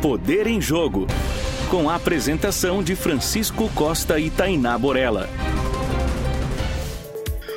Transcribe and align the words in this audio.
Poder 0.00 0.46
em 0.46 0.60
Jogo. 0.60 1.08
Com 1.68 1.90
a 1.90 1.96
apresentação 1.96 2.84
de 2.84 2.94
Francisco 2.94 3.68
Costa 3.74 4.20
e 4.20 4.30
Tainá 4.30 4.78
Borella. 4.78 5.28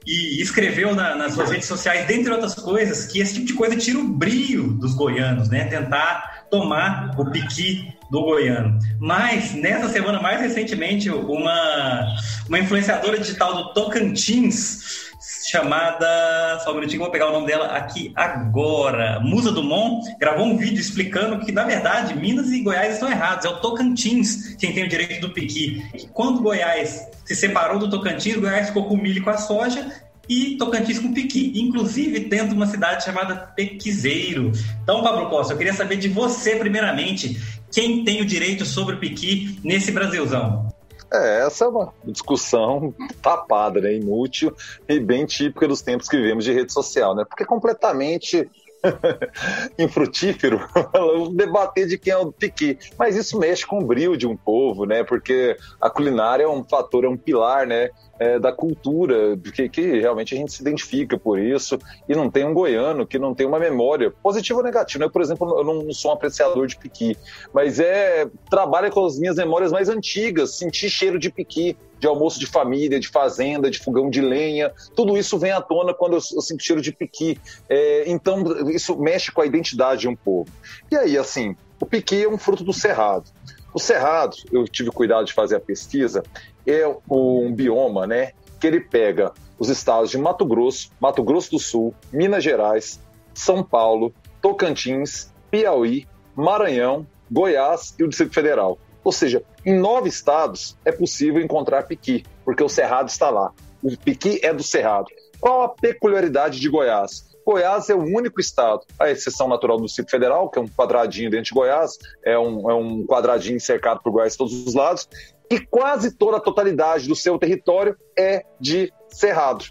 e 0.08 0.42
escreveu 0.42 0.96
na, 0.96 1.14
nas 1.14 1.34
suas 1.34 1.52
redes 1.52 1.68
sociais, 1.68 2.08
dentre 2.08 2.32
outras 2.32 2.56
coisas, 2.56 3.06
que 3.06 3.20
esse 3.20 3.34
tipo 3.34 3.48
de 3.48 3.54
coisa 3.54 3.76
tira 3.76 4.00
o 4.00 4.08
brilho 4.08 4.70
dos 4.70 4.96
goianos, 4.96 5.50
né? 5.50 5.66
Tentar 5.66 6.46
tomar 6.50 7.14
o 7.20 7.30
piqui 7.30 7.94
do 8.10 8.22
goiano. 8.22 8.78
Mas, 9.00 9.54
nessa 9.54 9.88
semana, 9.90 10.22
mais 10.22 10.42
recentemente, 10.42 11.10
uma, 11.10 12.06
uma 12.48 12.60
influenciadora 12.60 13.18
digital 13.18 13.56
do 13.56 13.74
Tocantins, 13.74 15.11
chamada. 15.50 16.60
Só 16.64 16.72
um 16.72 16.76
minutinho, 16.76 17.02
vou 17.02 17.12
pegar 17.12 17.30
o 17.30 17.32
nome 17.32 17.48
dela 17.48 17.68
aqui 17.68 18.12
agora. 18.16 19.20
Musa 19.20 19.52
Dumont 19.52 20.04
gravou 20.20 20.46
um 20.46 20.58
vídeo 20.58 20.80
explicando 20.80 21.46
que, 21.46 21.52
na 21.52 21.64
verdade, 21.64 22.16
Minas 22.16 22.52
e 22.52 22.62
Goiás 22.62 22.96
estão 22.96 23.10
errados. 23.10 23.46
É 23.46 23.50
o 23.50 23.60
Tocantins 23.60 24.56
quem 24.56 24.74
tem 24.74 24.84
o 24.84 24.90
direito 24.90 25.22
do 25.22 25.34
piqui. 25.34 25.84
Que 25.92 26.08
quando 26.08 26.42
Goiás 26.42 27.08
se 27.26 27.36
separou 27.36 27.80
do 27.80 27.90
Tocantins, 27.90 28.38
Goiás 28.38 28.68
ficou 28.68 28.86
com 28.88 28.98
milho 28.98 29.20
e 29.20 29.22
com 29.22 29.30
a 29.30 29.38
soja 29.38 29.92
e 30.30 30.56
Tocantins 30.58 31.00
com 31.00 31.14
Piqui, 31.14 31.52
inclusive 31.56 32.20
de 32.22 32.54
uma 32.54 32.66
cidade 32.66 33.04
chamada 33.04 33.36
Pequizeiro. 33.36 34.52
Então, 34.82 35.04
Pablo 35.04 35.30
Costa, 35.30 35.54
eu 35.54 35.58
queria 35.58 35.74
saber 35.74 35.98
de 35.98 36.08
você, 36.08 36.56
primeiramente, 36.56 37.38
quem 37.72 38.06
tem 38.06 38.22
o 38.22 38.26
direito 38.26 38.66
sobre 38.66 38.96
o 38.96 38.98
Piqui 38.98 39.60
nesse 39.64 39.92
Brasilzão? 39.92 40.72
É, 41.14 41.46
essa 41.46 41.66
é 41.66 41.68
uma 41.68 41.94
discussão 42.06 42.94
tapada, 43.22 43.82
né? 43.82 43.94
Inútil 43.96 44.56
e 44.88 45.00
bem 45.00 45.26
típica 45.26 45.68
dos 45.68 45.82
tempos 45.82 46.08
que 46.08 46.18
vivemos 46.18 46.46
de 46.46 46.54
rede 46.54 46.72
social, 46.72 47.16
né? 47.16 47.26
Porque 47.28 47.46
completamente 47.46 48.50
infrutífero 49.78 50.60
debater 51.34 51.88
de 51.88 51.98
quem 51.98 52.14
é 52.14 52.18
o 52.18 52.32
piqui. 52.32 52.78
Mas 52.98 53.16
isso 53.16 53.38
mexe 53.40 53.66
com 53.66 53.80
o 53.80 53.86
brilho 53.86 54.18
de 54.18 54.28
um 54.28 54.36
povo, 54.36 54.86
né? 54.86 55.04
Porque 55.04 55.56
a 55.80 55.90
culinária 55.90 56.44
é 56.44 56.48
um 56.48 56.64
fator, 56.64 57.06
é 57.06 57.10
um 57.10 57.18
pilar, 57.18 57.68
né? 57.68 57.90
É, 58.20 58.38
da 58.38 58.52
cultura, 58.52 59.36
que, 59.52 59.68
que 59.68 60.00
realmente 60.00 60.36
a 60.36 60.38
gente 60.38 60.54
se 60.54 60.62
identifica 60.62 61.18
por 61.18 61.40
isso, 61.40 61.80
e 62.08 62.14
não 62.14 62.30
tem 62.30 62.46
um 62.46 62.54
goiano 62.54 63.08
que 63.08 63.18
não 63.18 63.34
tem 63.34 63.48
uma 63.48 63.58
memória, 63.58 64.12
positiva 64.12 64.60
ou 64.60 64.64
negativa. 64.64 65.06
Eu, 65.06 65.10
por 65.10 65.24
exemplo, 65.24 65.58
eu 65.58 65.64
não 65.64 65.92
sou 65.92 66.12
um 66.12 66.14
apreciador 66.14 66.68
de 66.68 66.78
piqui, 66.78 67.18
mas 67.52 67.80
é 67.80 68.30
trabalha 68.48 68.92
com 68.92 69.04
as 69.04 69.18
minhas 69.18 69.38
memórias 69.38 69.72
mais 69.72 69.90
antigas, 69.90 70.56
sentir 70.56 70.92
cheiro 70.92 71.18
de 71.18 71.32
piqui, 71.32 71.76
de 72.02 72.08
almoço 72.08 72.40
de 72.40 72.48
família, 72.48 73.00
de 73.00 73.08
fazenda, 73.08 73.70
de 73.70 73.78
fogão 73.78 74.10
de 74.10 74.22
lenha. 74.22 74.74
Tudo 74.96 75.16
isso 75.16 75.38
vem 75.38 75.52
à 75.52 75.62
tona 75.62 75.94
quando 75.94 76.14
eu, 76.14 76.20
eu 76.34 76.42
sinto 76.42 76.64
cheiro 76.64 76.82
de 76.82 76.92
piqui. 76.92 77.40
É, 77.70 78.06
então, 78.08 78.44
isso 78.72 78.98
mexe 78.98 79.32
com 79.32 79.40
a 79.40 79.46
identidade 79.46 80.02
de 80.02 80.08
um 80.08 80.16
povo. 80.16 80.50
E 80.90 80.98
aí, 80.98 81.16
assim, 81.16 81.56
o 81.80 81.86
piqui 81.86 82.24
é 82.24 82.28
um 82.28 82.40
fruto 82.40 82.64
do 82.64 82.74
cerrado. 82.74 83.30
O 83.72 83.80
cerrado, 83.80 84.36
eu 84.52 84.68
tive 84.68 84.90
cuidado 84.90 85.26
de 85.26 85.34
fazer 85.34 85.56
a 85.56 85.60
pesquisa, 85.60 86.24
é 86.66 86.92
um 87.10 87.54
bioma, 87.54 88.08
né, 88.08 88.32
que 88.60 88.66
ele 88.66 88.82
pega 88.82 89.32
os 89.60 89.70
estados 89.70 90.10
de 90.10 90.18
Mato 90.18 90.44
Grosso, 90.44 90.90
Mato 91.00 91.24
Grosso 91.24 91.52
do 91.52 91.60
Sul, 91.60 91.94
Minas 92.12 92.44
Gerais, 92.44 93.00
São 93.32 93.64
Paulo, 93.64 94.12
Tocantins, 94.42 95.32
Piauí, 95.52 96.08
Maranhão, 96.36 97.06
Goiás 97.32 97.94
e 98.00 98.04
o 98.04 98.10
Distrito 98.10 98.34
Federal. 98.34 98.80
Ou 99.04 99.12
seja, 99.12 99.44
em 99.66 99.78
nove 99.78 100.10
estados 100.10 100.78
é 100.86 100.92
possível 100.92 101.42
encontrar 101.42 101.84
piqui, 101.84 102.24
porque 102.46 102.64
o 102.64 102.70
cerrado 102.70 103.10
está 103.10 103.30
lá. 103.30 103.52
O 103.82 103.98
piqui 103.98 104.40
é 104.44 104.54
do 104.54 104.64
cerrado. 104.64 105.08
Qual 105.40 105.64
a 105.64 105.70
peculiaridade 105.70 106.60
de 106.60 106.70
Goiás? 106.70 107.32
Goiás 107.46 107.90
é 107.90 107.96
o 107.96 108.04
único 108.04 108.40
estado, 108.40 108.82
a 109.00 109.10
exceção 109.10 109.48
natural 109.48 109.78
do 109.78 109.86
Distrito 109.86 110.12
Federal, 110.12 110.50
que 110.50 110.60
é 110.60 110.62
um 110.62 110.68
quadradinho 110.68 111.30
dentro 111.32 111.46
de 111.46 111.54
Goiás, 111.54 111.98
é 112.24 112.38
um, 112.38 112.70
é 112.70 112.76
um 112.76 113.06
quadradinho 113.06 113.60
cercado 113.60 114.02
por 114.04 114.12
Goiás 114.12 114.34
de 114.34 114.38
todos 114.38 114.68
os 114.68 114.76
lados, 114.76 115.10
e 115.50 115.60
quase 115.60 116.16
toda 116.16 116.38
a 116.38 116.40
totalidade 116.40 117.08
do 117.08 117.16
seu 117.16 117.38
território 117.40 117.98
é 118.18 118.46
de 118.60 118.94
cerrado. 119.10 119.66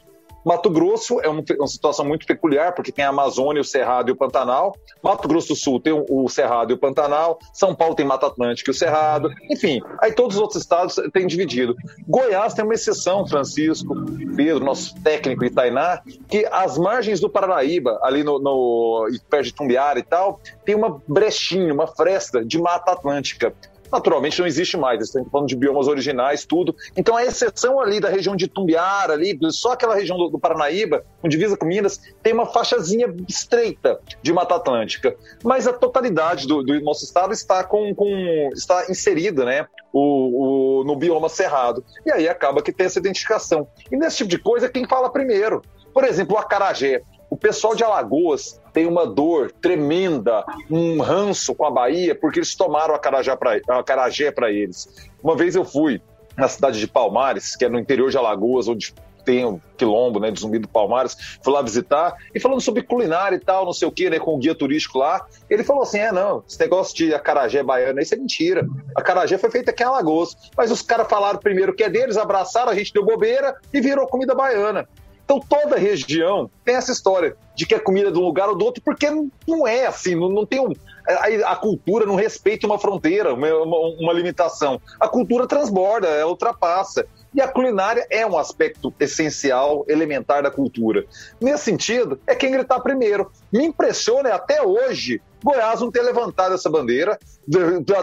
Mato 0.44 0.70
Grosso 0.70 1.20
é 1.20 1.28
uma, 1.28 1.42
uma, 1.58 1.66
situação 1.66 2.04
muito 2.04 2.26
peculiar, 2.26 2.74
porque 2.74 2.92
tem 2.92 3.04
a 3.04 3.08
Amazônia, 3.08 3.60
o 3.60 3.64
Cerrado 3.64 4.10
e 4.10 4.12
o 4.12 4.16
Pantanal. 4.16 4.74
Mato 5.02 5.28
Grosso 5.28 5.48
do 5.48 5.56
Sul 5.56 5.80
tem 5.80 5.92
o, 5.92 6.04
o, 6.08 6.28
Cerrado 6.28 6.72
e 6.72 6.74
o 6.74 6.78
Pantanal. 6.78 7.38
São 7.52 7.75
Paulo 7.75 7.94
tem 7.94 8.06
Mata 8.06 8.26
Atlântica 8.26 8.70
e 8.70 8.72
o 8.72 8.75
Cerrado. 8.75 9.31
Enfim, 9.50 9.81
aí 10.00 10.12
todos 10.12 10.37
os 10.37 10.42
outros 10.42 10.60
estados 10.60 10.96
têm 11.12 11.26
dividido. 11.26 11.75
Goiás 12.08 12.54
tem 12.54 12.64
uma 12.64 12.75
exceção, 12.75 13.26
Francisco, 13.26 13.94
Pedro, 14.37 14.64
nosso 14.64 14.94
técnico 15.02 15.44
e 15.44 15.50
Tainá, 15.50 16.02
que 16.28 16.46
as 16.50 16.78
margens 16.78 17.20
do 17.20 17.28
Paranaíba, 17.28 17.98
ali 18.02 18.22
no, 18.22 18.38
no 18.38 19.06
perto 19.28 19.46
de 19.46 19.54
Tumbiara 19.54 19.98
e 19.98 20.02
tal, 20.02 20.40
tem 20.64 20.75
uma 20.75 21.00
brechinha, 21.06 21.72
uma 21.72 21.86
fresta 21.86 22.44
de 22.44 22.58
Mata 22.58 22.93
Atlântica 22.93 23.54
naturalmente 23.92 24.38
não 24.40 24.46
existe 24.46 24.76
mais. 24.76 25.02
Estamos 25.02 25.31
falando 25.31 25.48
de 25.48 25.56
biomas 25.56 25.88
originais, 25.88 26.44
tudo. 26.44 26.75
Então, 26.96 27.16
a 27.16 27.25
exceção 27.25 27.81
ali 27.81 28.00
da 28.00 28.08
região 28.08 28.37
de 28.37 28.48
Tumbiara, 28.48 29.12
ali, 29.12 29.38
só 29.50 29.72
aquela 29.72 29.94
região 29.94 30.16
do, 30.16 30.28
do 30.28 30.38
Paranaíba, 30.38 31.04
com 31.20 31.28
divisa 31.28 31.56
com 31.56 31.66
Minas, 31.66 32.00
tem 32.22 32.32
uma 32.32 32.46
faixazinha 32.46 33.14
estreita 33.28 34.00
de 34.22 34.32
Mata 34.32 34.54
Atlântica. 34.54 35.16
Mas 35.42 35.66
a 35.66 35.72
totalidade 35.72 36.46
do, 36.46 36.62
do 36.62 36.81
nosso 36.81 37.04
estado 37.04 37.32
está, 37.32 37.64
com, 37.64 37.94
com, 37.94 38.50
está 38.54 38.90
inserida 38.90 39.44
né, 39.44 39.66
o, 39.93 40.81
o, 40.81 40.84
no 40.84 40.96
bioma 40.96 41.28
cerrado. 41.28 41.84
E 42.04 42.12
aí 42.12 42.28
acaba 42.28 42.62
que 42.62 42.72
tem 42.72 42.86
essa 42.86 42.98
identificação. 42.98 43.66
E 43.90 43.96
nesse 43.96 44.19
tipo 44.19 44.31
de 44.31 44.38
coisa, 44.38 44.69
quem 44.69 44.86
fala 44.86 45.10
primeiro? 45.10 45.62
Por 45.93 46.04
exemplo, 46.04 46.36
o 46.36 46.38
acarajé. 46.38 47.02
O 47.28 47.36
pessoal 47.36 47.75
de 47.75 47.84
Alagoas 47.84 48.59
tem 48.72 48.87
uma 48.87 49.06
dor 49.06 49.52
tremenda, 49.61 50.44
um 50.70 51.00
ranço 51.00 51.55
com 51.55 51.64
a 51.64 51.70
Bahia, 51.70 52.14
porque 52.14 52.38
eles 52.38 52.55
tomaram 52.55 52.94
a 52.94 52.99
Carajé 52.99 54.31
para 54.31 54.50
eles. 54.50 54.88
Uma 55.22 55.37
vez 55.37 55.55
eu 55.55 55.64
fui 55.64 56.00
na 56.37 56.49
cidade 56.49 56.78
de 56.78 56.87
Palmares, 56.87 57.56
que 57.56 57.64
é 57.64 57.69
no 57.69 57.78
interior 57.78 58.11
de 58.11 58.17
Alagoas, 58.17 58.69
onde 58.69 58.94
tem 59.25 59.44
o 59.44 59.61
quilombo, 59.76 60.19
né, 60.19 60.31
de 60.31 60.40
Zumbi 60.40 60.58
do 60.58 60.69
Palmares, 60.69 61.38
fui 61.43 61.52
lá 61.52 61.62
visitar, 61.62 62.14
e 62.34 62.40
falando 62.40 62.61
sobre 62.61 62.82
culinária 62.82 63.37
e 63.37 63.38
tal, 63.38 63.64
não 63.64 63.72
sei 63.72 63.87
o 63.87 63.93
que, 63.93 64.11
né, 64.11 64.19
com 64.19 64.34
o 64.34 64.38
guia 64.38 64.55
turístico 64.55 64.99
lá, 64.99 65.25
ele 65.49 65.62
falou 65.62 65.82
assim, 65.82 65.99
é, 65.99 66.11
não, 66.11 66.43
esse 66.49 66.58
negócio 66.58 66.96
de 66.96 67.14
acarajé 67.14 67.62
baiano, 67.62 68.00
isso 68.00 68.14
é 68.14 68.17
mentira, 68.17 68.67
acarajé 68.96 69.38
foi 69.38 69.50
feita 69.50 69.70
aqui 69.70 69.82
em 69.82 69.87
Alagoas, 69.87 70.37
mas 70.56 70.70
os 70.70 70.82
caras 70.82 71.08
falaram 71.08 71.38
primeiro 71.38 71.75
que 71.75 71.84
é 71.84 71.88
deles, 71.88 72.17
abraçaram, 72.17 72.70
a 72.70 72.75
gente 72.75 72.93
deu 72.93 73.05
bobeira 73.05 73.56
e 73.72 73.81
virou 73.81 74.06
comida 74.06 74.34
baiana. 74.34 74.88
Então 75.31 75.38
toda 75.38 75.79
região 75.79 76.50
tem 76.65 76.75
essa 76.75 76.91
história 76.91 77.37
de 77.55 77.65
que 77.65 77.73
é 77.73 77.79
comida 77.79 78.11
de 78.11 78.19
um 78.19 78.23
lugar 78.23 78.49
ou 78.49 78.59
do 78.59 78.65
outro, 78.65 78.82
porque 78.82 79.09
não 79.47 79.65
é 79.65 79.87
assim, 79.87 80.17
não, 80.17 80.29
não 80.29 80.44
tem 80.44 80.59
um. 80.59 80.73
A, 81.06 81.53
a, 81.53 81.56
cultura 81.56 82.05
não 82.05 82.17
respeita 82.17 82.67
uma 82.67 82.81
fronteira, 82.81 83.32
uma, 83.32 83.49
uma, 83.49 84.12
limitação. 84.12 84.81
A 84.99 85.06
cultura 85.06 85.47
transborda, 85.47 86.09
ela 86.09 86.31
ultrapassa. 86.31 87.06
E 87.35 87.41
a 87.41 87.49
culinária 87.49 88.06
é 88.11 88.27
um 88.27 88.37
aspecto 88.37 88.93
essencial, 88.99 89.85
elementar 89.88 90.43
da 90.43 90.50
cultura. 90.50 91.05
Nesse 91.41 91.65
sentido, 91.65 92.21
é 92.27 92.35
quem 92.35 92.50
gritar 92.50 92.81
primeiro. 92.81 93.31
Me 93.53 93.65
impressiona 93.65 94.35
até 94.35 94.62
hoje 94.62 95.21
Goiás 95.43 95.81
não 95.81 95.91
ter 95.91 96.03
levantado 96.03 96.55
essa 96.55 96.69
bandeira. 96.69 97.19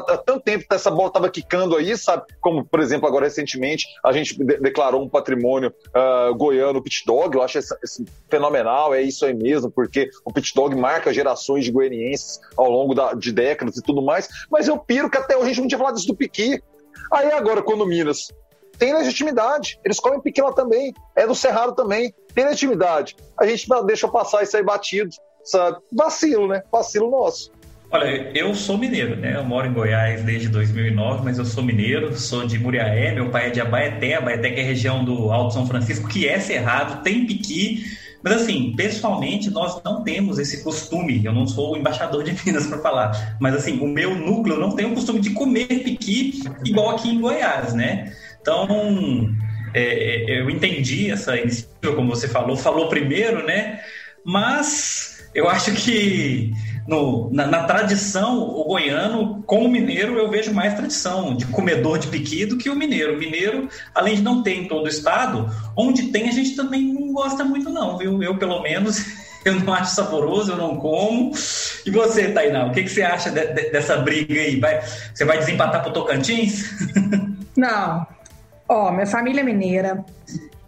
Há 0.07 0.17
tanto 0.17 0.41
tempo 0.41 0.65
que 0.67 0.75
essa 0.75 0.89
bola 0.89 1.07
estava 1.07 1.29
quicando 1.29 1.75
aí, 1.75 1.95
sabe? 1.97 2.23
Como, 2.41 2.65
por 2.65 2.79
exemplo, 2.79 3.07
agora 3.07 3.25
recentemente 3.25 3.85
a 4.03 4.11
gente 4.11 4.37
de 4.37 4.57
declarou 4.57 5.03
um 5.03 5.09
patrimônio 5.09 5.73
uh, 5.89 6.33
goiano, 6.35 6.79
o 6.79 6.81
pit 6.81 7.03
dog. 7.05 7.35
Eu 7.35 7.43
acho 7.43 7.59
esse, 7.59 7.75
esse 7.83 8.05
fenomenal, 8.29 8.93
é 8.93 9.01
isso 9.01 9.25
aí 9.25 9.33
mesmo, 9.33 9.69
porque 9.69 10.09
o 10.25 10.33
pit 10.33 10.53
dog 10.55 10.75
marca 10.75 11.13
gerações 11.13 11.63
de 11.63 11.71
goianienses 11.71 12.39
ao 12.57 12.69
longo 12.69 12.93
da, 12.93 13.13
de 13.13 13.31
décadas 13.31 13.77
e 13.77 13.83
tudo 13.83 14.01
mais. 14.01 14.27
Mas 14.49 14.67
eu 14.67 14.77
piro 14.77 15.09
que 15.09 15.17
até 15.17 15.37
hoje 15.37 15.45
a 15.45 15.49
gente 15.49 15.61
não 15.61 15.67
tinha 15.67 15.79
falado 15.79 15.95
disso 15.95 16.07
do 16.07 16.15
piqui. 16.15 16.61
Aí 17.11 17.31
agora, 17.31 17.61
quando 17.61 17.85
Minas 17.85 18.31
tem 18.77 18.93
legitimidade. 18.93 19.79
Eles 19.83 19.99
comem 19.99 20.21
pequena 20.21 20.53
também. 20.53 20.93
É 21.15 21.25
do 21.25 21.35
Cerrado 21.35 21.73
também. 21.75 22.13
Tem 22.33 22.45
legitimidade. 22.45 23.15
A 23.39 23.45
gente 23.45 23.67
deixa 23.85 24.07
passar 24.07 24.43
isso 24.43 24.55
aí 24.55 24.63
batido, 24.63 25.09
sabe? 25.43 25.77
Vacilo, 25.91 26.47
né? 26.47 26.61
Vacilo 26.71 27.09
nosso. 27.09 27.51
Olha, 27.89 28.31
eu 28.37 28.53
sou 28.53 28.77
mineiro, 28.77 29.15
né? 29.15 29.37
Eu 29.37 29.45
moro 29.45 29.65
em 29.65 29.73
Goiás 29.73 30.21
desde 30.23 30.49
2009, 30.49 31.23
mas 31.23 31.37
eu 31.37 31.45
sou 31.45 31.63
mineiro, 31.63 32.17
sou 32.17 32.45
de 32.45 32.59
Muriaé, 32.59 33.13
meu 33.13 33.29
pai 33.29 33.47
é 33.47 33.49
de 33.49 33.61
Abaeté, 33.61 34.15
Abaeté 34.15 34.51
que 34.51 34.59
é 34.59 34.63
região 34.63 35.05
do 35.05 35.31
Alto 35.31 35.53
São 35.53 35.65
Francisco, 35.65 36.09
que 36.09 36.27
é 36.27 36.37
cerrado, 36.37 37.01
tem 37.01 37.25
piqui, 37.25 37.85
mas 38.21 38.41
assim, 38.41 38.73
pessoalmente 38.75 39.49
nós 39.49 39.81
não 39.85 40.03
temos 40.03 40.37
esse 40.37 40.65
costume, 40.65 41.23
eu 41.23 41.31
não 41.31 41.47
sou 41.47 41.73
o 41.73 41.77
embaixador 41.77 42.25
de 42.25 42.35
Minas 42.45 42.67
para 42.67 42.79
falar, 42.79 43.37
mas 43.39 43.55
assim, 43.55 43.79
o 43.79 43.87
meu 43.87 44.15
núcleo 44.15 44.59
não 44.59 44.75
tem 44.75 44.85
o 44.85 44.93
costume 44.93 45.21
de 45.21 45.29
comer 45.29 45.67
piqui 45.67 46.43
igual 46.65 46.89
aqui 46.89 47.09
em 47.09 47.21
Goiás, 47.21 47.73
né? 47.73 48.13
Então, 48.47 49.35
é, 49.73 49.81
é, 49.81 50.39
eu 50.39 50.49
entendi 50.49 51.11
essa 51.11 51.35
iniciativa, 51.35 51.93
como 51.93 52.15
você 52.15 52.29
falou, 52.29 52.55
falou 52.55 52.87
primeiro, 52.87 53.45
né? 53.45 53.81
Mas 54.23 55.29
eu 55.35 55.49
acho 55.49 55.73
que 55.73 56.53
no, 56.87 57.29
na, 57.33 57.45
na, 57.45 57.63
tradição, 57.63 58.39
o 58.39 58.63
goiano, 58.63 59.43
como 59.45 59.67
mineiro, 59.67 60.17
eu 60.17 60.29
vejo 60.29 60.53
mais 60.53 60.75
tradição 60.75 61.35
de 61.35 61.45
comedor 61.47 61.99
de 61.99 62.07
piqui 62.07 62.45
do 62.45 62.57
que 62.57 62.69
o 62.69 62.75
mineiro. 62.75 63.15
O 63.15 63.17
mineiro, 63.17 63.67
além 63.93 64.15
de 64.15 64.21
não 64.21 64.41
ter 64.41 64.53
em 64.53 64.67
todo 64.69 64.85
o 64.85 64.89
estado, 64.89 65.53
onde 65.75 66.03
tem 66.03 66.29
a 66.29 66.31
gente 66.31 66.55
também 66.55 66.93
não 66.93 67.11
gosta 67.11 67.43
muito, 67.43 67.69
não, 67.69 67.97
viu? 67.97 68.23
Eu, 68.23 68.37
pelo 68.37 68.61
menos, 68.61 69.05
eu 69.43 69.55
não 69.59 69.73
acho 69.73 69.93
saboroso, 69.93 70.53
eu 70.53 70.57
não 70.57 70.77
como. 70.77 71.33
E 71.85 71.91
você, 71.91 72.29
Tainá, 72.29 72.67
o 72.67 72.71
que, 72.71 72.83
que 72.83 72.89
você 72.89 73.01
acha 73.01 73.29
de, 73.29 73.45
de, 73.45 73.71
dessa 73.71 73.97
briga 73.97 74.39
aí? 74.39 74.57
Vai, 74.57 74.81
você 75.13 75.25
vai 75.25 75.37
desempatar 75.37 75.83
pro 75.83 75.91
Tocantins? 75.91 76.73
Não, 77.57 78.05
Ó, 78.67 78.91
minha 78.91 79.07
família 79.07 79.41
é 79.41 79.43
mineira, 79.43 80.05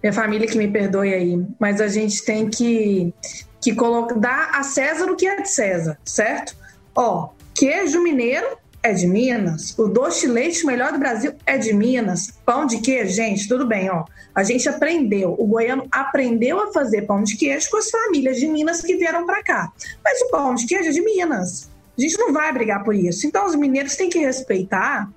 minha 0.01 0.13
família 0.13 0.47
que 0.47 0.57
me 0.57 0.67
perdoe 0.67 1.13
aí, 1.13 1.45
mas 1.59 1.81
a 1.81 1.87
gente 1.87 2.23
tem 2.23 2.49
que, 2.49 3.13
que 3.61 3.75
dar 4.17 4.51
a 4.53 4.63
César 4.63 5.11
o 5.11 5.15
que 5.15 5.27
é 5.27 5.41
de 5.41 5.49
César, 5.49 5.97
certo? 6.05 6.55
Ó, 6.95 7.29
queijo 7.53 8.01
mineiro 8.01 8.57
é 8.81 8.93
de 8.93 9.05
Minas, 9.05 9.77
o 9.77 9.87
doce 9.87 10.21
de 10.21 10.27
leite 10.31 10.65
melhor 10.65 10.93
do 10.93 10.99
Brasil 10.99 11.33
é 11.45 11.57
de 11.57 11.73
Minas, 11.73 12.31
pão 12.45 12.65
de 12.65 12.79
queijo, 12.79 13.13
gente, 13.13 13.47
tudo 13.47 13.67
bem, 13.67 13.89
ó. 13.89 14.05
A 14.33 14.43
gente 14.43 14.69
aprendeu, 14.69 15.35
o 15.37 15.45
goiano 15.45 15.85
aprendeu 15.91 16.61
a 16.61 16.71
fazer 16.71 17.01
pão 17.01 17.21
de 17.21 17.35
queijo 17.35 17.69
com 17.69 17.77
as 17.77 17.89
famílias 17.89 18.37
de 18.37 18.47
Minas 18.47 18.81
que 18.81 18.95
vieram 18.95 19.25
para 19.25 19.43
cá. 19.43 19.73
Mas 20.01 20.21
o 20.21 20.29
pão 20.29 20.55
de 20.55 20.65
queijo 20.65 20.89
é 20.89 20.91
de 20.93 21.01
Minas. 21.01 21.69
A 21.97 22.01
gente 22.01 22.17
não 22.17 22.31
vai 22.31 22.53
brigar 22.53 22.83
por 22.85 22.95
isso. 22.95 23.27
Então 23.27 23.45
os 23.45 23.55
mineiros 23.55 23.97
têm 23.97 24.09
que 24.09 24.19
respeitar 24.19 25.09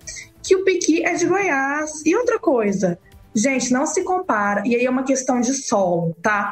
que 0.42 0.56
o 0.56 0.64
piqui 0.64 1.04
é 1.04 1.14
de 1.14 1.26
Goiás. 1.26 2.02
E 2.04 2.16
outra 2.16 2.38
coisa, 2.38 2.98
gente, 3.34 3.72
não 3.72 3.86
se 3.86 4.02
compara. 4.02 4.62
E 4.66 4.74
aí 4.74 4.84
é 4.84 4.90
uma 4.90 5.04
questão 5.04 5.40
de 5.40 5.54
solo, 5.54 6.14
tá? 6.22 6.50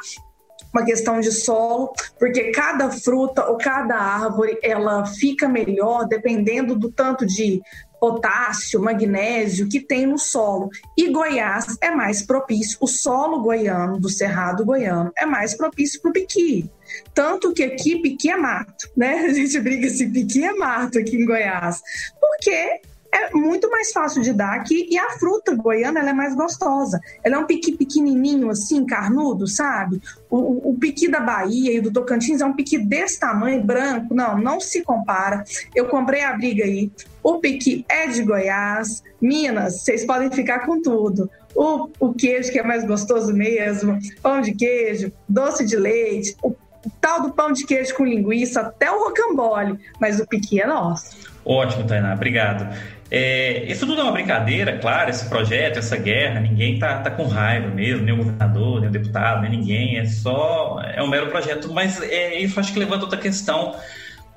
Uma 0.73 0.85
questão 0.85 1.21
de 1.21 1.33
solo, 1.33 1.93
porque 2.19 2.53
cada 2.53 2.91
fruta 2.91 3.45
ou 3.47 3.59
cada 3.59 3.97
árvore 3.97 4.57
ela 4.63 5.05
fica 5.05 5.49
melhor 5.49 6.07
dependendo 6.07 6.77
do 6.77 6.93
tanto 6.93 7.27
de 7.27 7.61
potássio, 8.01 8.81
magnésio 8.81 9.69
que 9.69 9.79
tem 9.79 10.07
no 10.07 10.19
solo. 10.19 10.71
E 10.97 11.11
Goiás 11.11 11.77
é 11.83 11.91
mais 11.91 12.23
propício, 12.23 12.79
o 12.81 12.87
solo 12.87 13.43
goiano, 13.43 14.01
do 14.01 14.09
cerrado 14.09 14.65
goiano, 14.65 15.13
é 15.17 15.27
mais 15.27 15.55
propício 15.55 16.01
para 16.01 16.09
o 16.09 16.15
piqui. 16.15 16.71
Tanto 17.15 17.53
que 17.53 17.63
aqui 17.63 18.01
piqui 18.01 18.31
é 18.31 18.37
mato, 18.37 18.89
né? 18.97 19.27
A 19.29 19.33
gente 19.33 19.61
briga 19.61 19.87
assim, 19.87 20.11
piqui 20.11 20.43
é 20.43 20.55
mato 20.55 20.99
aqui 20.99 21.17
em 21.17 21.27
Goiás. 21.27 21.83
Porque 22.19 22.81
é 23.13 23.31
muito 23.35 23.69
mais 23.71 23.93
fácil 23.93 24.23
de 24.23 24.33
dar 24.33 24.55
aqui 24.55 24.87
e 24.91 24.99
a 24.99 25.11
fruta 25.11 25.55
goiana 25.55 26.01
ela 26.01 26.11
é 26.11 26.13
mais 26.13 26.35
gostosa. 26.35 27.01
Ela 27.25 27.37
é 27.37 27.39
um 27.39 27.47
piqui 27.47 27.77
pequenininho 27.77 28.51
assim, 28.51 28.87
carnudo, 28.87 29.47
sabe? 29.47 30.01
O, 30.31 30.71
o, 30.71 30.79
piqui 30.79 31.09
da 31.09 31.21
Bahia 31.21 31.73
e 31.73 31.81
do 31.81 31.93
Tocantins 31.93 32.41
é 32.41 32.47
um 32.47 32.53
piqui 32.53 32.79
desse 32.79 33.19
tamanho, 33.19 33.63
branco. 33.63 34.15
Não, 34.15 34.39
não 34.39 34.61
se 34.61 34.83
compara. 34.83 35.43
Eu 35.75 35.87
comprei 35.87 36.23
a 36.23 36.33
briga 36.33 36.65
aí. 36.65 36.91
O 37.23 37.39
piqui 37.39 37.85
é 37.89 38.07
de 38.07 38.23
Goiás. 38.23 39.03
Minas, 39.21 39.83
vocês 39.83 40.05
podem 40.05 40.31
ficar 40.31 40.61
com 40.61 40.81
tudo. 40.81 41.29
O, 41.55 41.89
o 41.99 42.15
queijo 42.15 42.53
que 42.53 42.61
é 42.61 42.63
mais 42.63 42.87
gostoso 42.87 43.35
mesmo, 43.35 43.99
pão 44.23 44.41
de 44.41 44.55
queijo, 44.55 45.13
doce 45.29 45.67
de 45.67 45.77
leite, 45.77 46.37
o, 46.43 46.55
tal 47.01 47.23
do 47.23 47.33
pão 47.33 47.53
de 47.53 47.67
queijo 47.67 47.95
com 47.95 48.05
linguiça, 48.05 48.61
até 48.61 48.91
o 48.91 49.05
rocambole, 49.05 49.79
mas 50.01 50.21
o 50.21 50.27
piqui 50.27 50.61
é 50.61 50.67
nosso. 50.67 51.29
Ótimo, 51.45 51.87
Tainá, 51.87 52.15
obrigado. 52.15 52.73
É, 53.11 53.65
isso 53.65 53.85
tudo 53.87 54.01
é 54.01 54.05
uma 54.05 54.13
brincadeira, 54.13 54.79
claro, 54.79 55.11
esse 55.11 55.29
projeto, 55.29 55.79
essa 55.79 55.97
guerra, 55.97 56.39
ninguém 56.39 56.79
tá, 56.79 56.99
tá 56.99 57.11
com 57.11 57.27
raiva 57.27 57.69
mesmo, 57.69 58.05
nem 58.05 58.15
o 58.15 58.19
governador, 58.19 58.81
nem 58.81 58.89
o 58.89 58.93
deputado, 58.93 59.43
nem 59.43 59.51
ninguém, 59.51 59.99
é 59.99 60.07
só, 60.07 60.81
é 60.95 61.03
um 61.03 61.09
mero 61.09 61.27
projeto, 61.27 61.73
mas 61.73 62.01
é, 62.01 62.39
isso 62.39 62.61
acho 62.61 62.73
que 62.73 62.79
levanta 62.79 63.03
outra 63.03 63.19
questão, 63.19 63.75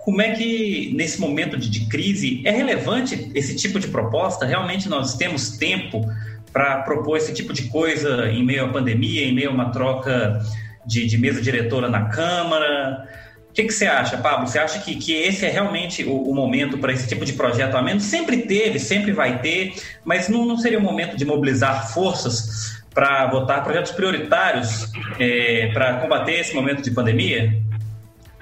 como 0.03 0.21
é 0.21 0.31
que 0.31 0.91
nesse 0.95 1.21
momento 1.21 1.55
de, 1.55 1.69
de 1.69 1.85
crise 1.85 2.41
é 2.45 2.51
relevante 2.51 3.31
esse 3.35 3.55
tipo 3.55 3.79
de 3.79 3.87
proposta? 3.87 4.45
Realmente 4.45 4.89
nós 4.89 5.15
temos 5.15 5.51
tempo 5.57 6.05
para 6.51 6.81
propor 6.81 7.17
esse 7.17 7.33
tipo 7.33 7.53
de 7.53 7.63
coisa 7.69 8.29
em 8.29 8.43
meio 8.43 8.65
à 8.65 8.67
pandemia, 8.69 9.23
em 9.23 9.33
meio 9.33 9.49
a 9.49 9.53
uma 9.53 9.71
troca 9.71 10.41
de, 10.85 11.05
de 11.05 11.17
mesa 11.17 11.41
diretora 11.41 11.87
na 11.89 12.09
Câmara? 12.09 13.07
O 13.53 13.55
que, 13.55 13.65
que, 13.65 13.72
você 13.72 13.86
acha, 13.86 14.17
Pablo? 14.17 14.48
Você 14.48 14.57
acha 14.57 14.79
que, 14.79 14.95
que 14.95 15.13
esse 15.13 15.45
é 15.45 15.50
realmente 15.50 16.03
o, 16.03 16.24
o 16.24 16.33
momento 16.33 16.79
para 16.79 16.91
esse 16.91 17.07
tipo 17.07 17.24
de 17.24 17.33
projeto? 17.33 17.77
A 17.77 17.83
menos 17.83 18.01
sempre 18.01 18.41
teve, 18.48 18.79
sempre 18.79 19.12
vai 19.12 19.43
ter, 19.43 19.75
mas 20.03 20.27
não, 20.27 20.43
não 20.43 20.57
seria 20.57 20.79
o 20.79 20.81
momento 20.81 21.15
de 21.15 21.24
mobilizar 21.24 21.93
forças 21.93 22.83
para 22.91 23.29
votar 23.29 23.63
projetos 23.63 23.91
prioritários 23.91 24.91
é, 25.19 25.69
para 25.72 26.00
combater 26.00 26.39
esse 26.39 26.55
momento 26.55 26.81
de 26.81 26.89
pandemia? 26.89 27.62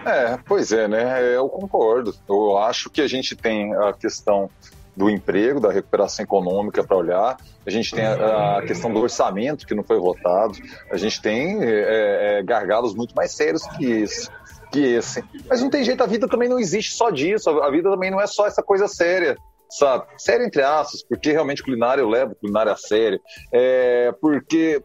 É, 0.06 0.40
pois 0.46 0.72
é, 0.72 0.88
né? 0.88 1.36
Eu 1.36 1.50
concordo. 1.50 2.16
Eu 2.30 2.58
acho 2.60 2.90
que 2.90 3.02
a 3.02 3.08
gente 3.08 3.36
tem 3.36 3.76
a 3.76 3.92
questão 3.92 4.50
do 4.96 5.10
emprego, 5.10 5.60
da 5.60 5.74
recuperação 5.74 6.24
econômica 6.24 6.86
para 6.86 6.96
olhar, 6.96 7.38
a 7.66 7.70
gente 7.70 7.94
tem 7.94 8.06
a, 8.06 8.60
a, 8.60 8.62
questão 8.62 8.94
do 8.94 9.02
orçamento 9.02 9.68
que 9.68 9.76
não 9.76 9.84
foi 9.84 10.00
votado, 10.00 10.58
a 10.90 10.96
gente 10.96 11.22
tem 11.22 11.62
é, 11.64 12.40
é, 12.40 12.44
gargalos 12.44 12.96
muito 12.96 13.14
mais 13.14 13.32
sérios 13.32 13.66
que 13.78 13.86
isso 13.86 14.30
que 14.72 14.80
esse. 14.80 15.24
Mas 15.48 15.62
não 15.62 15.70
tem 15.70 15.84
jeito, 15.84 16.04
a 16.04 16.08
vida 16.08 16.28
também 16.28 16.50
não 16.50 16.60
existe 16.60 16.94
só 16.94 17.10
disso, 17.10 17.50
a 17.50 17.70
vida 17.70 17.90
também 17.90 18.10
não 18.10 18.22
é 18.22 18.28
só 18.28 18.48
essa 18.48 18.64
coisa 18.64 18.88
séria 18.88 19.36
sabe? 19.72 20.06
Sério 20.18 20.46
entre 20.46 20.62
aspas, 20.62 21.02
porque 21.04 21.32
realmente 21.32 21.64
culinária 21.64 22.02
eu 22.02 22.10
levo 22.10 22.36
culinária 22.36 22.74
a 22.74 22.78
sério. 22.78 23.20
É, 23.52 24.12
porque 24.20 24.84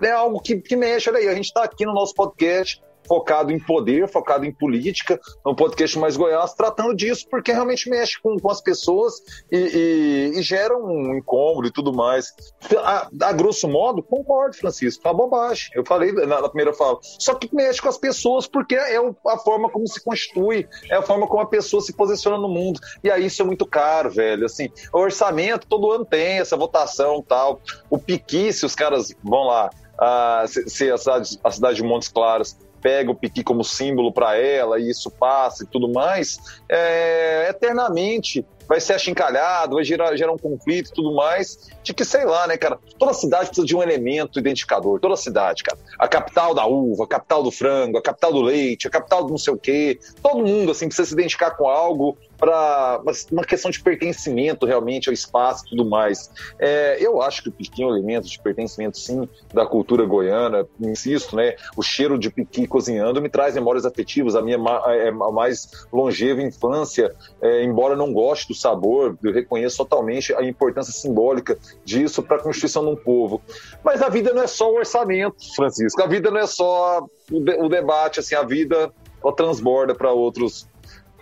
é 0.00 0.10
algo 0.12 0.40
que, 0.40 0.60
que 0.60 0.76
mexe, 0.76 1.10
olha 1.10 1.18
aí, 1.18 1.28
a 1.28 1.34
gente 1.34 1.46
está 1.46 1.64
aqui 1.64 1.84
no 1.84 1.92
nosso 1.92 2.14
podcast 2.14 2.80
focado 3.06 3.52
em 3.52 3.58
poder, 3.58 4.08
focado 4.08 4.44
em 4.44 4.52
política, 4.52 5.18
no 5.44 5.54
podcast 5.54 5.98
Mais 5.98 6.16
Goiás, 6.16 6.54
tratando 6.54 6.94
disso, 6.94 7.26
porque 7.30 7.52
realmente 7.52 7.88
mexe 7.88 8.20
com, 8.20 8.38
com 8.38 8.50
as 8.50 8.60
pessoas 8.60 9.14
e, 9.50 9.58
e, 9.58 10.38
e, 10.38 10.42
gera 10.42 10.76
um 10.76 11.16
incômodo 11.16 11.68
e 11.68 11.72
tudo 11.72 11.92
mais. 11.92 12.32
A, 12.78 13.08
a 13.22 13.32
grosso 13.32 13.68
modo, 13.68 14.02
concordo, 14.02 14.56
Francisco, 14.56 15.06
é 15.06 15.10
uma 15.10 15.16
bobagem. 15.16 15.70
Eu 15.74 15.84
falei 15.84 16.12
na, 16.12 16.42
na, 16.42 16.48
primeira 16.48 16.72
fala. 16.72 16.98
Só 17.02 17.34
que 17.34 17.54
mexe 17.54 17.80
com 17.80 17.88
as 17.88 17.98
pessoas 17.98 18.46
porque 18.46 18.74
é 18.74 18.96
a 18.96 19.38
forma 19.38 19.70
como 19.70 19.86
se 19.86 20.02
constitui, 20.02 20.68
é 20.90 20.96
a 20.96 21.02
forma 21.02 21.26
como 21.26 21.42
a 21.42 21.46
pessoa 21.46 21.82
se 21.82 21.92
posiciona 21.92 22.38
no 22.38 22.48
mundo. 22.48 22.80
E 23.02 23.10
aí 23.10 23.26
isso 23.26 23.42
é 23.42 23.44
muito 23.44 23.66
caro, 23.66 24.10
velho. 24.10 24.44
Assim, 24.46 24.70
o 24.92 24.98
orçamento 24.98 25.66
todo 25.66 25.90
ano 25.90 26.04
tem 26.04 26.38
essa 26.38 26.56
votação 26.56 27.22
tal. 27.22 27.60
O 27.90 27.98
piqui, 27.98 28.52
se 28.52 28.64
os 28.64 28.74
caras 28.74 29.14
vão 29.22 29.44
lá, 29.44 29.70
ah, 29.98 30.44
se, 30.46 30.68
se 30.68 30.90
a, 30.90 30.98
cidade, 30.98 31.38
a 31.42 31.50
cidade 31.50 31.76
de 31.76 31.82
Montes 31.82 32.08
Claros 32.08 32.56
pega 32.86 33.10
o 33.10 33.16
piqui 33.16 33.42
como 33.42 33.64
símbolo 33.64 34.12
para 34.12 34.36
ela 34.36 34.78
e 34.78 34.88
isso 34.88 35.10
passa 35.10 35.64
e 35.64 35.66
tudo 35.66 35.92
mais, 35.92 36.38
é, 36.68 37.48
eternamente 37.50 38.46
vai 38.68 38.80
ser 38.80 38.92
achincalhado, 38.92 39.74
vai 39.74 39.84
gerar, 39.84 40.14
gerar 40.16 40.32
um 40.32 40.38
conflito 40.38 40.90
e 40.90 40.94
tudo 40.94 41.12
mais, 41.12 41.68
de 41.82 41.92
que, 41.92 42.04
sei 42.04 42.24
lá, 42.24 42.46
né, 42.46 42.56
cara, 42.56 42.78
toda 42.96 43.12
cidade 43.12 43.46
precisa 43.46 43.66
de 43.66 43.74
um 43.74 43.82
elemento 43.82 44.38
identificador, 44.38 45.00
toda 45.00 45.16
cidade, 45.16 45.64
cara. 45.64 45.78
A 45.98 46.06
capital 46.06 46.54
da 46.54 46.64
uva, 46.64 47.04
a 47.04 47.08
capital 47.08 47.42
do 47.42 47.50
frango, 47.50 47.98
a 47.98 48.02
capital 48.02 48.32
do 48.32 48.42
leite, 48.42 48.86
a 48.86 48.90
capital 48.90 49.24
do 49.24 49.30
não 49.30 49.38
sei 49.38 49.52
o 49.52 49.58
quê, 49.58 49.98
todo 50.22 50.46
mundo, 50.46 50.70
assim, 50.70 50.86
precisa 50.86 51.08
se 51.08 51.14
identificar 51.14 51.52
com 51.52 51.68
algo 51.68 52.16
para 52.38 53.00
uma 53.30 53.44
questão 53.44 53.70
de 53.70 53.80
pertencimento 53.80 54.66
realmente 54.66 55.08
ao 55.08 55.12
espaço 55.12 55.64
e 55.66 55.70
tudo 55.70 55.88
mais. 55.88 56.30
É, 56.58 56.96
eu 57.00 57.22
acho 57.22 57.42
que 57.42 57.48
o 57.48 57.52
piqui 57.52 57.82
é 57.82 57.86
um 57.86 57.90
elemento 57.90 58.28
de 58.28 58.38
pertencimento, 58.38 58.98
sim, 58.98 59.28
da 59.52 59.66
cultura 59.66 60.04
goiana. 60.04 60.66
Insisto, 60.80 61.36
né? 61.36 61.56
O 61.76 61.82
cheiro 61.82 62.18
de 62.18 62.30
piqui 62.30 62.66
cozinhando 62.66 63.20
me 63.20 63.28
traz 63.28 63.54
memórias 63.54 63.84
afetivas. 63.84 64.34
A 64.34 64.42
minha 64.42 64.58
é, 64.86 65.10
mais 65.10 65.86
longeva 65.92 66.42
infância, 66.42 67.14
é, 67.40 67.64
embora 67.64 67.96
não 67.96 68.12
goste 68.12 68.48
do 68.48 68.54
sabor, 68.54 69.18
eu 69.22 69.32
reconheço 69.32 69.78
totalmente 69.78 70.34
a 70.34 70.42
importância 70.42 70.92
simbólica 70.92 71.58
disso 71.84 72.22
para 72.22 72.36
a 72.36 72.42
constituição 72.42 72.84
de 72.84 72.90
um 72.90 72.96
povo. 72.96 73.40
Mas 73.84 74.02
a 74.02 74.08
vida 74.08 74.32
não 74.32 74.42
é 74.42 74.46
só 74.46 74.70
o 74.70 74.76
orçamento, 74.76 75.36
Francisco. 75.54 76.02
A 76.02 76.06
vida 76.06 76.30
não 76.30 76.38
é 76.38 76.46
só 76.46 77.06
o, 77.30 77.40
de, 77.40 77.52
o 77.54 77.68
debate, 77.68 78.20
assim, 78.20 78.34
a 78.34 78.42
vida 78.42 78.92
ela 79.22 79.34
transborda 79.34 79.94
para 79.94 80.12
outros 80.12 80.68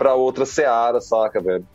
para 0.04 0.12
outra 0.12 0.44
seara, 0.44 1.00
saca, 1.00 1.40
velho? 1.40 1.66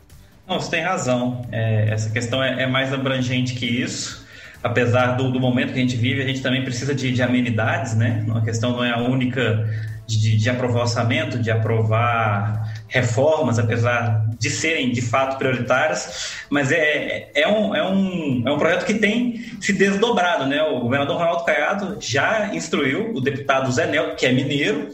Não, 0.46 0.60
você 0.60 0.70
tem 0.70 0.82
razão. 0.82 1.44
É, 1.50 1.88
essa 1.90 2.10
questão 2.10 2.40
é, 2.40 2.62
é, 2.62 2.66
mais 2.66 2.94
abrangente 2.94 3.54
que 3.54 3.66
isso. 3.66 4.24
Apesar 4.62 5.16
do, 5.16 5.32
do, 5.32 5.40
momento 5.40 5.72
que 5.72 5.78
a 5.80 5.82
gente 5.82 5.96
vive, 5.96 6.22
a 6.22 6.26
gente 6.26 6.40
também 6.40 6.62
precisa 6.62 6.94
de, 6.94 7.10
de 7.10 7.22
amenidades, 7.22 7.96
né? 7.96 8.24
A 8.36 8.40
questão 8.40 8.70
não 8.70 8.84
é 8.84 8.92
a 8.92 8.98
única 8.98 9.68
de, 10.06 10.36
de, 10.36 10.50
aprovar 10.50 10.82
orçamento, 10.82 11.40
de 11.40 11.50
aprovar 11.50 12.72
reformas, 12.86 13.58
apesar 13.58 14.24
de 14.38 14.48
serem 14.48 14.92
de 14.92 15.02
fato 15.02 15.36
prioritárias, 15.36 16.36
mas 16.50 16.70
é, 16.70 17.30
é, 17.34 17.48
um, 17.48 17.74
é, 17.74 17.82
um, 17.82 18.42
é 18.46 18.52
um 18.52 18.58
projeto 18.58 18.84
que 18.84 18.94
tem 18.94 19.44
se 19.60 19.72
desdobrado, 19.72 20.46
né? 20.46 20.62
O 20.62 20.80
governador 20.80 21.16
Ronaldo 21.16 21.44
Caiado 21.44 21.96
já 22.00 22.54
instruiu 22.54 23.12
o 23.12 23.20
deputado 23.20 23.72
Zé 23.72 23.86
Nel, 23.86 24.14
que 24.14 24.24
é 24.24 24.32
mineiro, 24.32 24.88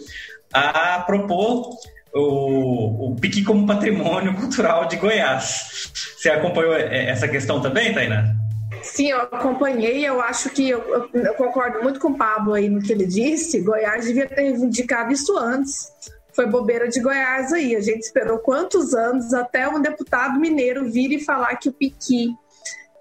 a 0.55 1.01
propor 1.01 1.77
o, 2.13 3.13
o 3.13 3.17
pique 3.17 3.43
como 3.43 3.67
patrimônio 3.67 4.35
cultural 4.35 4.87
de 4.87 4.97
Goiás. 4.97 5.91
Você 6.17 6.31
acompanhou 6.31 6.75
é, 6.75 7.11
essa 7.11 7.29
questão 7.29 7.61
também, 7.61 7.93
Tainá? 7.93 8.35
Sim, 8.83 9.09
eu 9.09 9.21
acompanhei. 9.21 10.07
Eu 10.07 10.21
acho 10.21 10.51
que 10.51 10.69
eu, 10.69 10.81
eu, 11.13 11.23
eu, 11.23 11.35
concordo 11.35 11.83
muito 11.83 12.01
com 12.01 12.09
o 12.09 12.17
Pablo 12.17 12.55
aí 12.55 12.69
no 12.69 12.81
que 12.81 12.93
ele 12.93 13.07
disse. 13.07 13.61
Goiás 13.61 14.07
devia 14.07 14.27
ter 14.27 14.47
indicado 14.47 15.13
isso 15.13 15.37
antes. 15.37 15.93
Foi 16.33 16.47
bobeira 16.47 16.89
de 16.89 17.01
Goiás 17.01 17.53
aí. 17.53 17.75
A 17.75 17.81
gente 17.81 18.03
esperou 18.03 18.39
quantos 18.39 18.95
anos 18.95 19.33
até 19.35 19.69
um 19.69 19.81
deputado 19.81 20.39
mineiro 20.39 20.91
vir 20.91 21.13
e 21.13 21.25
falar 21.25 21.57
que 21.57 21.69
o 21.69 21.73
piqui 21.73 22.29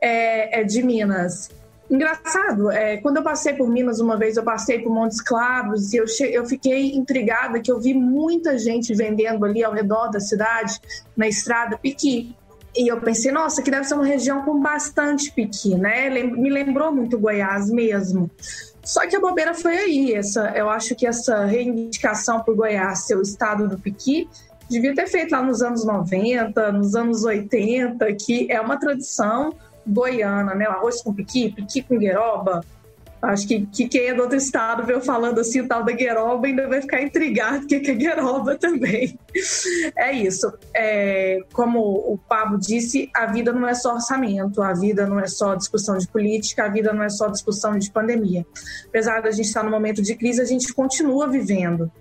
é, 0.02 0.62
é 0.62 0.64
de 0.64 0.82
Minas. 0.84 1.50
Engraçado, 1.90 2.72
é, 2.72 2.98
quando 2.98 3.18
eu 3.18 3.24
passei 3.24 3.54
por 3.54 3.70
Minas 3.70 4.00
uma 4.00 4.18
vez, 4.18 4.38
eu 4.38 4.44
passei 4.44 4.80
por 4.80 4.92
Montes 4.92 5.22
Claros 5.22 5.94
e 5.94 5.98
eu, 5.98 6.06
eu 6.32 6.46
fiquei 6.46 6.96
intrigada 6.96 7.60
que 7.60 7.72
eu 7.72 7.80
vi 7.80 7.94
muita 7.94 8.58
gente 8.58 8.94
vendendo 8.96 9.46
ali 9.46 9.64
ao 9.64 9.72
redor 9.72 10.08
da 10.08 10.20
cidade, 10.20 10.80
na 11.16 11.28
estrada, 11.28 11.78
piqui. 11.78 12.36
E 12.76 12.92
eu 12.92 13.00
pensei, 13.00 13.32
nossa, 13.32 13.62
que 13.62 13.72
deve 13.72 13.86
ser 13.86 13.94
uma 13.94 14.06
região 14.06 14.44
com 14.44 14.60
bastante 14.60 15.32
piqui, 15.32 15.76
né? 15.76 16.10
Me 16.10 16.50
lembrou 16.50 16.92
muito 16.92 17.20
Goiás 17.20 17.70
mesmo. 17.70 18.30
Só 18.84 19.08
que 19.08 19.16
a 19.16 19.20
bobeira 19.20 19.54
foi 19.54 19.78
aí. 19.78 20.14
Essa, 20.14 20.52
eu 20.56 20.70
acho 20.70 20.94
que 20.96 21.08
essa 21.08 21.46
reivindicação 21.46 22.42
por 22.42 22.56
Goiás 22.56 23.06
ser 23.06 23.16
o 23.16 23.22
estado 23.22 23.68
do 23.70 23.78
piqui 23.78 24.28
devia 24.70 24.94
ter 24.94 25.08
feito 25.08 25.32
lá 25.32 25.42
nos 25.42 25.62
anos 25.62 25.86
90, 25.86 26.72
nos 26.72 26.96
anos 26.96 27.24
80, 27.24 28.06
que 28.16 28.52
é 28.52 28.60
uma 28.60 28.78
tradição 28.78 29.54
goiana, 29.86 30.56
né? 30.56 30.68
O 30.68 30.72
arroz 30.72 31.02
com 31.02 31.14
piqui, 31.14 31.52
piqui 31.52 31.82
com 31.82 31.98
gueroba. 31.98 32.62
Acho 33.22 33.48
que, 33.48 33.66
que 33.66 33.88
quem 33.88 34.08
é 34.08 34.14
do 34.14 34.22
outro 34.22 34.38
estado 34.38 34.84
veio 34.84 35.02
falando 35.02 35.40
assim 35.40 35.62
o 35.62 35.68
tal 35.68 35.84
da 35.84 35.92
gueroba 35.92 36.46
ainda 36.46 36.68
vai 36.68 36.82
ficar 36.82 37.02
intrigado 37.02 37.66
que 37.66 37.76
é 37.76 37.80
gueroba 37.80 38.56
também. 38.60 39.18
É 39.98 40.12
isso. 40.12 40.52
É, 40.74 41.40
como 41.54 41.80
o 41.80 42.20
Pablo 42.30 42.58
disse, 42.58 43.10
a 43.16 43.26
vida 43.26 43.52
não 43.52 43.68
é 43.68 43.74
só 43.74 43.96
orçamento, 43.96 44.62
a 44.62 44.74
vida 44.74 45.08
não 45.08 45.20
é 45.20 45.28
só 45.28 45.56
discussão 45.56 45.98
de 45.98 46.08
política, 46.08 46.66
a 46.66 46.70
vida 46.70 46.94
não 46.94 47.04
é 47.04 47.10
só 47.10 47.28
discussão 47.28 47.78
de 47.78 47.90
pandemia. 47.90 48.46
Apesar 48.88 49.22
da 49.22 49.32
gente 49.32 49.48
estar 49.48 49.64
no 49.64 49.72
momento 49.72 50.02
de 50.02 50.16
crise, 50.16 50.42
a 50.42 50.46
gente 50.46 50.74
continua 50.74 51.28
vivendo. 51.28 51.92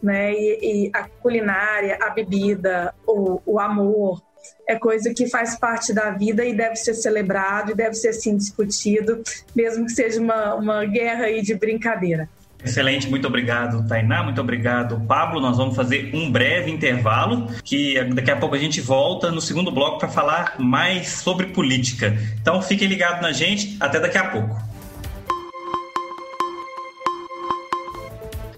Né? 0.00 0.32
E, 0.32 0.86
e 0.86 0.90
a 0.94 1.08
culinária, 1.08 1.98
a 2.00 2.10
bebida, 2.10 2.94
o, 3.04 3.40
o 3.44 3.58
amor, 3.58 4.22
é 4.68 4.76
coisa 4.76 5.12
que 5.14 5.28
faz 5.28 5.58
parte 5.58 5.92
da 5.92 6.10
vida 6.10 6.44
e 6.44 6.54
deve 6.54 6.76
ser 6.76 6.94
celebrado 6.94 7.72
e 7.72 7.74
deve 7.74 7.94
ser 7.94 8.08
assim 8.08 8.36
discutido, 8.36 9.22
mesmo 9.54 9.86
que 9.86 9.92
seja 9.92 10.20
uma, 10.20 10.54
uma 10.54 10.84
guerra 10.84 11.24
aí 11.24 11.42
de 11.42 11.54
brincadeira. 11.54 12.28
Excelente, 12.64 13.08
muito 13.08 13.26
obrigado, 13.26 13.86
Tainá, 13.86 14.22
muito 14.24 14.40
obrigado, 14.40 15.00
Pablo. 15.06 15.40
Nós 15.40 15.56
vamos 15.56 15.76
fazer 15.76 16.10
um 16.12 16.30
breve 16.30 16.70
intervalo, 16.70 17.46
que 17.62 18.02
daqui 18.14 18.32
a 18.32 18.36
pouco 18.36 18.56
a 18.56 18.58
gente 18.58 18.80
volta 18.80 19.30
no 19.30 19.40
segundo 19.40 19.70
bloco 19.70 19.98
para 19.98 20.08
falar 20.08 20.56
mais 20.58 21.08
sobre 21.08 21.46
política. 21.46 22.18
Então 22.40 22.60
fiquem 22.60 22.88
ligados 22.88 23.22
na 23.22 23.32
gente, 23.32 23.76
até 23.78 24.00
daqui 24.00 24.18
a 24.18 24.24
pouco. 24.24 24.67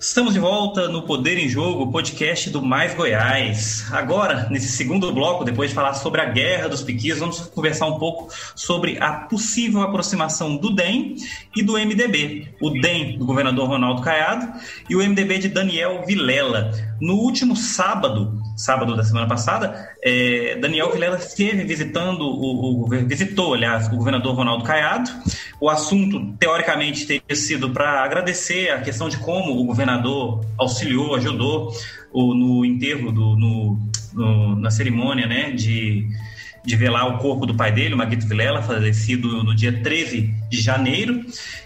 Estamos 0.01 0.33
de 0.33 0.41
volta 0.41 0.89
no 0.89 1.03
Poder 1.03 1.37
em 1.37 1.47
Jogo, 1.47 1.93
podcast 1.93 2.49
do 2.49 2.63
Mais 2.63 2.95
Goiás. 2.95 3.85
Agora, 3.93 4.49
nesse 4.49 4.69
segundo 4.69 5.13
bloco, 5.13 5.45
depois 5.45 5.69
de 5.69 5.75
falar 5.75 5.93
sobre 5.93 6.23
a 6.23 6.25
guerra 6.25 6.71
dos 6.71 6.83
piquis, 6.83 7.19
vamos 7.19 7.41
conversar 7.41 7.85
um 7.85 7.99
pouco 7.99 8.33
sobre 8.57 8.97
a 8.99 9.13
possível 9.13 9.83
aproximação 9.83 10.57
do 10.57 10.71
DEM 10.71 11.17
e 11.55 11.63
do 11.63 11.75
MDB. 11.75 12.49
O 12.63 12.71
DEM 12.71 13.19
do 13.19 13.27
governador 13.27 13.69
Ronaldo 13.69 14.01
Caiado 14.01 14.51
e 14.89 14.97
o 14.97 15.01
MDB 15.01 15.37
de 15.37 15.49
Daniel 15.51 16.03
Vilela. 16.07 16.73
No 17.01 17.15
último 17.15 17.57
sábado, 17.57 18.39
sábado 18.57 18.95
da 18.95 19.03
semana 19.03 19.27
passada, 19.27 19.89
é, 20.03 20.57
Daniel 20.61 20.93
Vilela 20.93 21.17
esteve 21.17 21.65
visitando, 21.65 22.23
o, 22.23 22.85
o, 22.85 22.89
visitou, 22.89 23.55
aliás, 23.55 23.87
o 23.89 23.97
governador 23.97 24.35
Ronaldo 24.35 24.65
Caiado. 24.65 25.11
O 25.59 25.71
assunto, 25.71 26.35
teoricamente, 26.39 27.07
teria 27.07 27.35
sido 27.35 27.71
para 27.71 28.05
agradecer 28.05 28.71
a 28.71 28.81
questão 28.81 29.09
de 29.09 29.17
como 29.19 29.59
o 29.59 29.65
governador 29.65 30.45
auxiliou, 30.59 31.15
ajudou 31.15 31.73
o, 32.13 32.35
no 32.35 32.65
enterro, 32.65 33.11
do, 33.11 33.37
no, 33.37 33.79
no, 34.13 34.57
na 34.57 34.71
cerimônia 34.71 35.27
né, 35.27 35.53
de, 35.53 36.07
de 36.65 36.77
velar 36.77 37.07
o 37.09 37.19
corpo 37.19 37.47
do 37.47 37.55
pai 37.55 37.73
dele, 37.73 37.95
o 37.95 37.97
Maguito 37.97 38.27
Vilela, 38.27 38.63
falecido 38.63 39.43
no 39.43 39.55
dia 39.55 39.83
13 39.83 40.35
de 40.49 40.61
janeiro. 40.61 41.25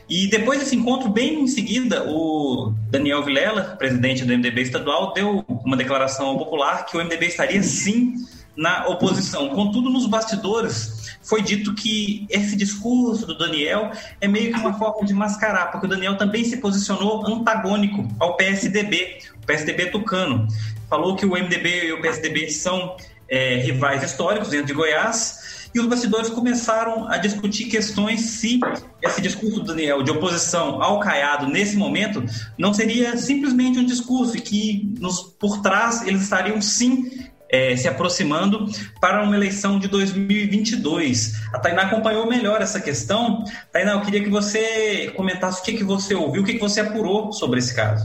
E 0.09 0.29
depois 0.29 0.61
desse 0.61 0.77
encontro, 0.77 1.09
bem 1.09 1.43
em 1.43 1.47
seguida, 1.49 2.05
o 2.09 2.73
Daniel 2.91 3.23
Vilela, 3.25 3.77
presidente 3.79 4.25
do 4.25 4.33
MDB 4.33 4.63
estadual, 4.63 5.13
deu 5.13 5.45
uma 5.65 5.77
declaração 5.77 6.37
popular 6.39 6.87
que 6.87 6.97
o 6.97 7.05
MDB 7.05 7.27
estaria 7.27 7.63
sim 7.63 8.15
na 8.57 8.87
oposição. 8.87 9.49
Contudo, 9.49 9.91
nos 9.91 10.07
bastidores, 10.07 11.19
foi 11.23 11.43
dito 11.43 11.75
que 11.75 12.27
esse 12.31 12.55
discurso 12.55 13.27
do 13.27 13.37
Daniel 13.37 13.91
é 14.21 14.29
meio 14.29 14.53
que 14.53 14.61
uma 14.61 14.79
forma 14.79 15.05
de 15.05 15.15
mascarar, 15.15 15.71
porque 15.71 15.87
o 15.87 15.89
Daniel 15.89 16.17
também 16.17 16.45
se 16.45 16.59
posicionou 16.59 17.27
antagônico 17.27 18.07
ao 18.21 18.37
PSDB, 18.37 19.19
o 19.43 19.47
PSDB 19.47 19.87
tucano. 19.87 20.47
Falou 20.89 21.17
que 21.17 21.27
o 21.27 21.31
MDB 21.31 21.87
e 21.87 21.93
o 21.93 22.01
PSDB 22.01 22.51
são 22.51 22.97
é, 23.28 23.57
rivais 23.57 24.02
históricos 24.02 24.50
dentro 24.50 24.66
de 24.66 24.75
Goiás 24.75 25.69
e 25.75 25.81
os 25.81 25.87
bastidores 25.87 26.31
começaram 26.31 27.09
a 27.09 27.19
discutir 27.19 27.64
questões 27.64 28.21
se 28.21 28.61
esse 29.02 29.21
discurso 29.21 29.61
do 29.61 29.66
Daniel 29.66 30.02
de 30.02 30.11
oposição 30.11 30.81
ao 30.81 31.00
Caiado 31.00 31.49
nesse 31.49 31.76
momento 31.76 32.25
não 32.57 32.73
seria 32.73 33.16
simplesmente 33.16 33.78
um 33.78 33.85
discurso 33.85 34.35
que 34.35 34.88
nos, 35.00 35.21
por 35.21 35.61
trás 35.61 36.07
eles 36.07 36.23
estariam 36.23 36.62
sim 36.62 37.11
é, 37.50 37.76
se 37.76 37.88
aproximando 37.88 38.66
para 39.00 39.23
uma 39.23 39.37
eleição 39.37 39.78
de 39.78 39.88
2022. 39.88 41.43
A 41.52 41.59
Tainá 41.59 41.83
acompanhou 41.83 42.26
melhor 42.26 42.62
essa 42.62 42.81
questão. 42.81 43.45
Tainá, 43.73 43.93
eu 43.93 44.00
queria 44.00 44.23
que 44.23 44.31
você 44.31 45.12
comentasse 45.16 45.61
o 45.61 45.64
que, 45.64 45.75
que 45.75 45.85
você 45.85 46.14
ouviu, 46.14 46.43
o 46.43 46.45
que, 46.45 46.54
que 46.54 46.61
você 46.61 46.81
apurou 46.81 47.33
sobre 47.33 47.59
esse 47.59 47.75
caso. 47.75 48.04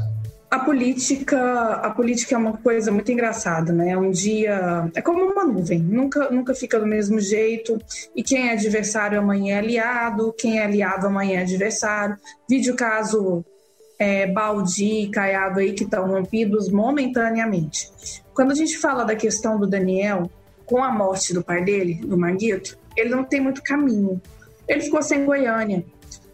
A 0.50 0.60
política, 0.60 1.74
a 1.74 1.92
política 1.92 2.34
é 2.34 2.38
uma 2.38 2.58
coisa 2.58 2.92
muito 2.92 3.12
engraçada, 3.12 3.72
né? 3.72 3.96
Um 3.96 4.10
dia 4.10 4.90
é 4.96 5.02
como 5.02 5.24
uma 5.24 5.44
nuvem, 5.44 5.80
nunca, 5.80 6.32
nunca 6.32 6.56
fica 6.56 6.80
do 6.80 6.88
mesmo 6.88 7.20
jeito. 7.20 7.80
E 8.16 8.24
quem 8.24 8.50
é 8.50 8.54
adversário 8.54 9.20
amanhã 9.20 9.56
é 9.56 9.60
aliado, 9.60 10.34
quem 10.38 10.60
é 10.60 10.64
aliado 10.64 11.06
amanhã 11.06 11.40
é 11.40 11.44
adversário. 11.44 12.18
Vídeo 12.50 12.76
caso 12.76 13.46
é, 14.00 14.26
Baldi 14.26 15.04
e 15.04 15.12
Caiado 15.12 15.60
aí 15.60 15.74
que 15.74 15.84
estão 15.84 16.08
rompidos 16.08 16.70
momentaneamente. 16.70 17.92
Quando 18.34 18.52
a 18.52 18.56
gente 18.56 18.76
fala 18.78 19.04
da 19.04 19.16
questão 19.16 19.60
do 19.60 19.68
Daniel, 19.68 20.32
com 20.66 20.84
a 20.84 20.92
morte 20.92 21.32
do 21.32 21.44
pai 21.44 21.64
dele, 21.64 21.96
do 21.96 22.18
Maguito, 22.18 22.76
ele 22.98 23.10
não 23.10 23.24
tem 23.24 23.40
muito 23.40 23.62
caminho. 23.62 24.20
Ele 24.68 24.82
ficou 24.82 25.02
sem 25.04 25.26
Goiânia. 25.26 25.84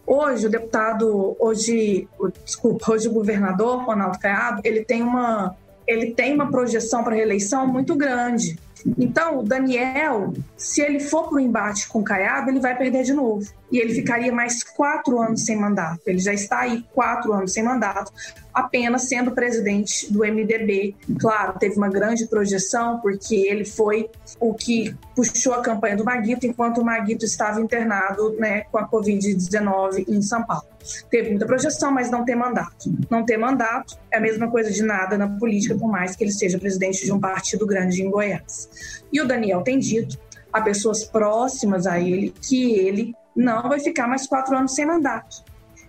Hoje, 0.08 0.46
o 0.46 0.50
deputado, 0.50 1.36
hoje, 1.40 2.08
desculpa, 2.44 2.92
hoje 2.92 3.08
o 3.08 3.14
governador, 3.14 3.84
Ronaldo 3.84 4.20
Caiado, 4.20 4.62
ele 4.64 4.86
tem 4.86 5.02
uma, 5.02 5.56
ele 5.88 6.12
tem 6.12 6.34
uma 6.34 6.52
projeção 6.52 7.04
para 7.04 7.16
reeleição 7.16 7.66
muito 7.66 7.96
grande. 7.96 8.60
Então, 8.98 9.40
o 9.40 9.44
Daniel, 9.44 10.34
se 10.58 10.82
ele 10.82 11.00
for 11.00 11.28
para 11.28 11.36
o 11.36 11.40
embate 11.40 11.88
com 11.88 12.00
o 12.00 12.04
Caiado, 12.04 12.50
ele 12.50 12.60
vai 12.60 12.78
perder 12.78 13.04
de 13.04 13.14
novo. 13.14 13.50
E 13.72 13.80
ele 13.80 13.94
ficaria 13.94 14.32
mais 14.32 14.64
quatro 14.64 15.20
anos 15.20 15.44
sem 15.44 15.58
mandato. 15.58 16.02
Ele 16.06 16.20
já 16.20 16.34
está 16.34 16.60
aí 16.60 16.86
quatro 16.94 17.34
anos 17.34 17.52
sem 17.52 17.64
mandato, 17.64 18.12
apenas 18.54 19.04
sendo 19.04 19.32
presidente 19.32 20.12
do 20.12 20.20
MDB. 20.20 20.96
Claro, 21.20 21.58
teve 21.60 21.76
uma 21.76 21.90
grande 21.90 22.28
projeção, 22.28 23.00
porque 23.00 23.36
ele 23.36 23.66
foi 23.66 24.10
o 24.40 24.54
que 24.54 24.96
puxou 25.16 25.54
a 25.54 25.62
campanha 25.62 25.98
do 25.98 26.06
Maguito, 26.06 26.46
enquanto 26.46 26.80
o 26.80 26.86
Maguito 26.86 27.26
estava 27.26 27.60
internado 27.60 28.36
né, 28.38 28.62
com 28.72 28.78
a 28.78 28.88
Covid-19 28.88 30.06
em 30.08 30.22
São 30.22 30.44
Paulo. 30.44 30.66
Teve 31.10 31.32
muita 31.32 31.46
projeção, 31.46 31.92
mas 31.92 32.12
não 32.12 32.24
tem 32.24 32.36
mandato. 32.36 32.94
Não 33.10 33.26
ter 33.26 33.38
mandato 33.38 33.98
é 34.12 34.18
a 34.18 34.22
mesma 34.22 34.50
coisa 34.50 34.72
de 34.72 34.84
nada 34.84 35.18
na 35.18 35.28
política, 35.28 35.76
por 35.76 35.90
mais 35.90 36.16
que 36.16 36.24
ele 36.24 36.32
seja 36.32 36.60
presidente 36.60 37.04
de 37.04 37.12
um 37.12 37.20
partido 37.20 37.66
grande 37.66 38.04
em 38.04 38.10
Goiás. 38.10 38.65
E 39.12 39.22
o 39.22 39.28
Daniel 39.28 39.62
tem 39.62 39.80
dito 39.80 40.18
a 40.52 40.62
pessoas 40.62 41.04
próximas 41.04 41.86
a 41.86 42.00
ele 42.00 42.34
que 42.42 42.74
ele 42.74 43.14
não 43.36 43.68
vai 43.68 43.80
ficar 43.80 44.08
mais 44.08 44.26
quatro 44.26 44.56
anos 44.56 44.74
sem 44.74 44.86
mandato. 44.86 45.44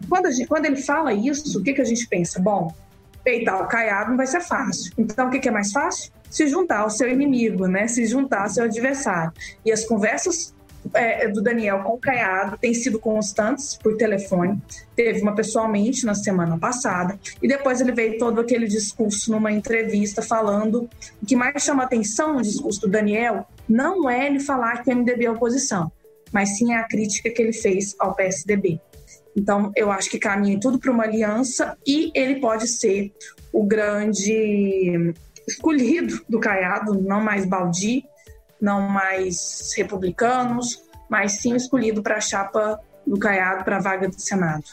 Quando, 0.09 0.31
gente, 0.31 0.49
quando 0.49 0.67
ele 0.67 0.77
fala 0.77 1.13
isso, 1.13 1.59
o 1.59 1.63
que, 1.63 1.73
que 1.73 1.81
a 1.81 1.85
gente 1.85 2.07
pensa? 2.09 2.41
Bom, 2.41 2.75
peitar 3.23 3.63
o 3.63 3.69
caiado 3.69 4.11
não 4.11 4.17
vai 4.17 4.27
ser 4.27 4.41
fácil. 4.41 4.93
Então, 4.99 5.29
o 5.29 5.31
que, 5.31 5.39
que 5.39 5.49
é 5.49 5.53
mais 5.53 5.73
fácil? 5.73 6.13
Se 6.29 6.47
juntar 6.49 6.81
ao 6.81 6.91
seu 6.91 7.09
inimigo, 7.09 7.67
né? 7.67 7.87
Se 7.87 8.05
juntar 8.07 8.43
ao 8.43 8.49
seu 8.49 8.65
adversário. 8.65 9.33
E 9.65 9.73
as 9.73 9.85
conversas 9.85 10.55
é, 10.95 11.29
do 11.29 11.43
Daniel 11.43 11.83
com 11.83 11.95
o 11.95 11.99
Caiado 11.99 12.57
têm 12.59 12.75
sido 12.75 12.99
constantes 12.99 13.77
por 13.77 13.97
telefone. 13.97 14.61
Teve 14.95 15.21
uma 15.21 15.35
pessoalmente 15.35 16.05
na 16.05 16.15
semana 16.15 16.59
passada. 16.59 17.19
E 17.43 17.49
depois 17.49 17.81
ele 17.81 17.93
veio 17.93 18.19
todo 18.19 18.41
aquele 18.41 18.67
discurso 18.67 19.31
numa 19.31 19.53
entrevista 19.53 20.23
falando. 20.23 20.89
O 21.23 21.27
que 21.27 21.37
mais 21.37 21.63
chama 21.63 21.85
atenção 21.85 22.35
no 22.35 22.43
discurso 22.43 22.83
do 22.83 22.89
Daniel 22.89 23.47
não 23.69 24.09
é 24.09 24.27
ele 24.27 24.41
falar 24.41 24.83
que 24.83 24.91
o 24.91 24.97
MDB 24.97 25.27
é 25.27 25.31
oposição, 25.31 25.91
mas 26.33 26.57
sim 26.57 26.73
a 26.73 26.85
crítica 26.85 27.31
que 27.31 27.43
ele 27.43 27.53
fez 27.53 27.95
ao 27.99 28.15
PSDB. 28.15 28.81
Então, 29.37 29.71
eu 29.77 29.91
acho 29.91 30.09
que 30.09 30.19
caminha 30.19 30.59
tudo 30.59 30.79
para 30.79 30.91
uma 30.91 31.05
aliança 31.05 31.77
e 31.87 32.11
ele 32.15 32.41
pode 32.41 32.67
ser 32.69 33.13
o 33.53 33.65
grande 33.65 35.15
escolhido 35.47 36.21
do 36.29 36.41
Caiado, 36.41 37.01
não 37.01 37.21
mais 37.21 37.45
Baldi, 37.45 38.05
não 38.61 38.89
mais 38.89 39.73
republicanos, 39.77 40.83
mas 41.09 41.41
sim 41.41 41.55
escolhido 41.55 42.03
para 42.03 42.17
a 42.17 42.21
chapa 42.21 42.81
do 43.07 43.19
Caiado 43.19 43.65
para 43.65 43.77
a 43.77 43.81
vaga 43.81 44.09
do 44.09 44.21
Senado. 44.21 44.65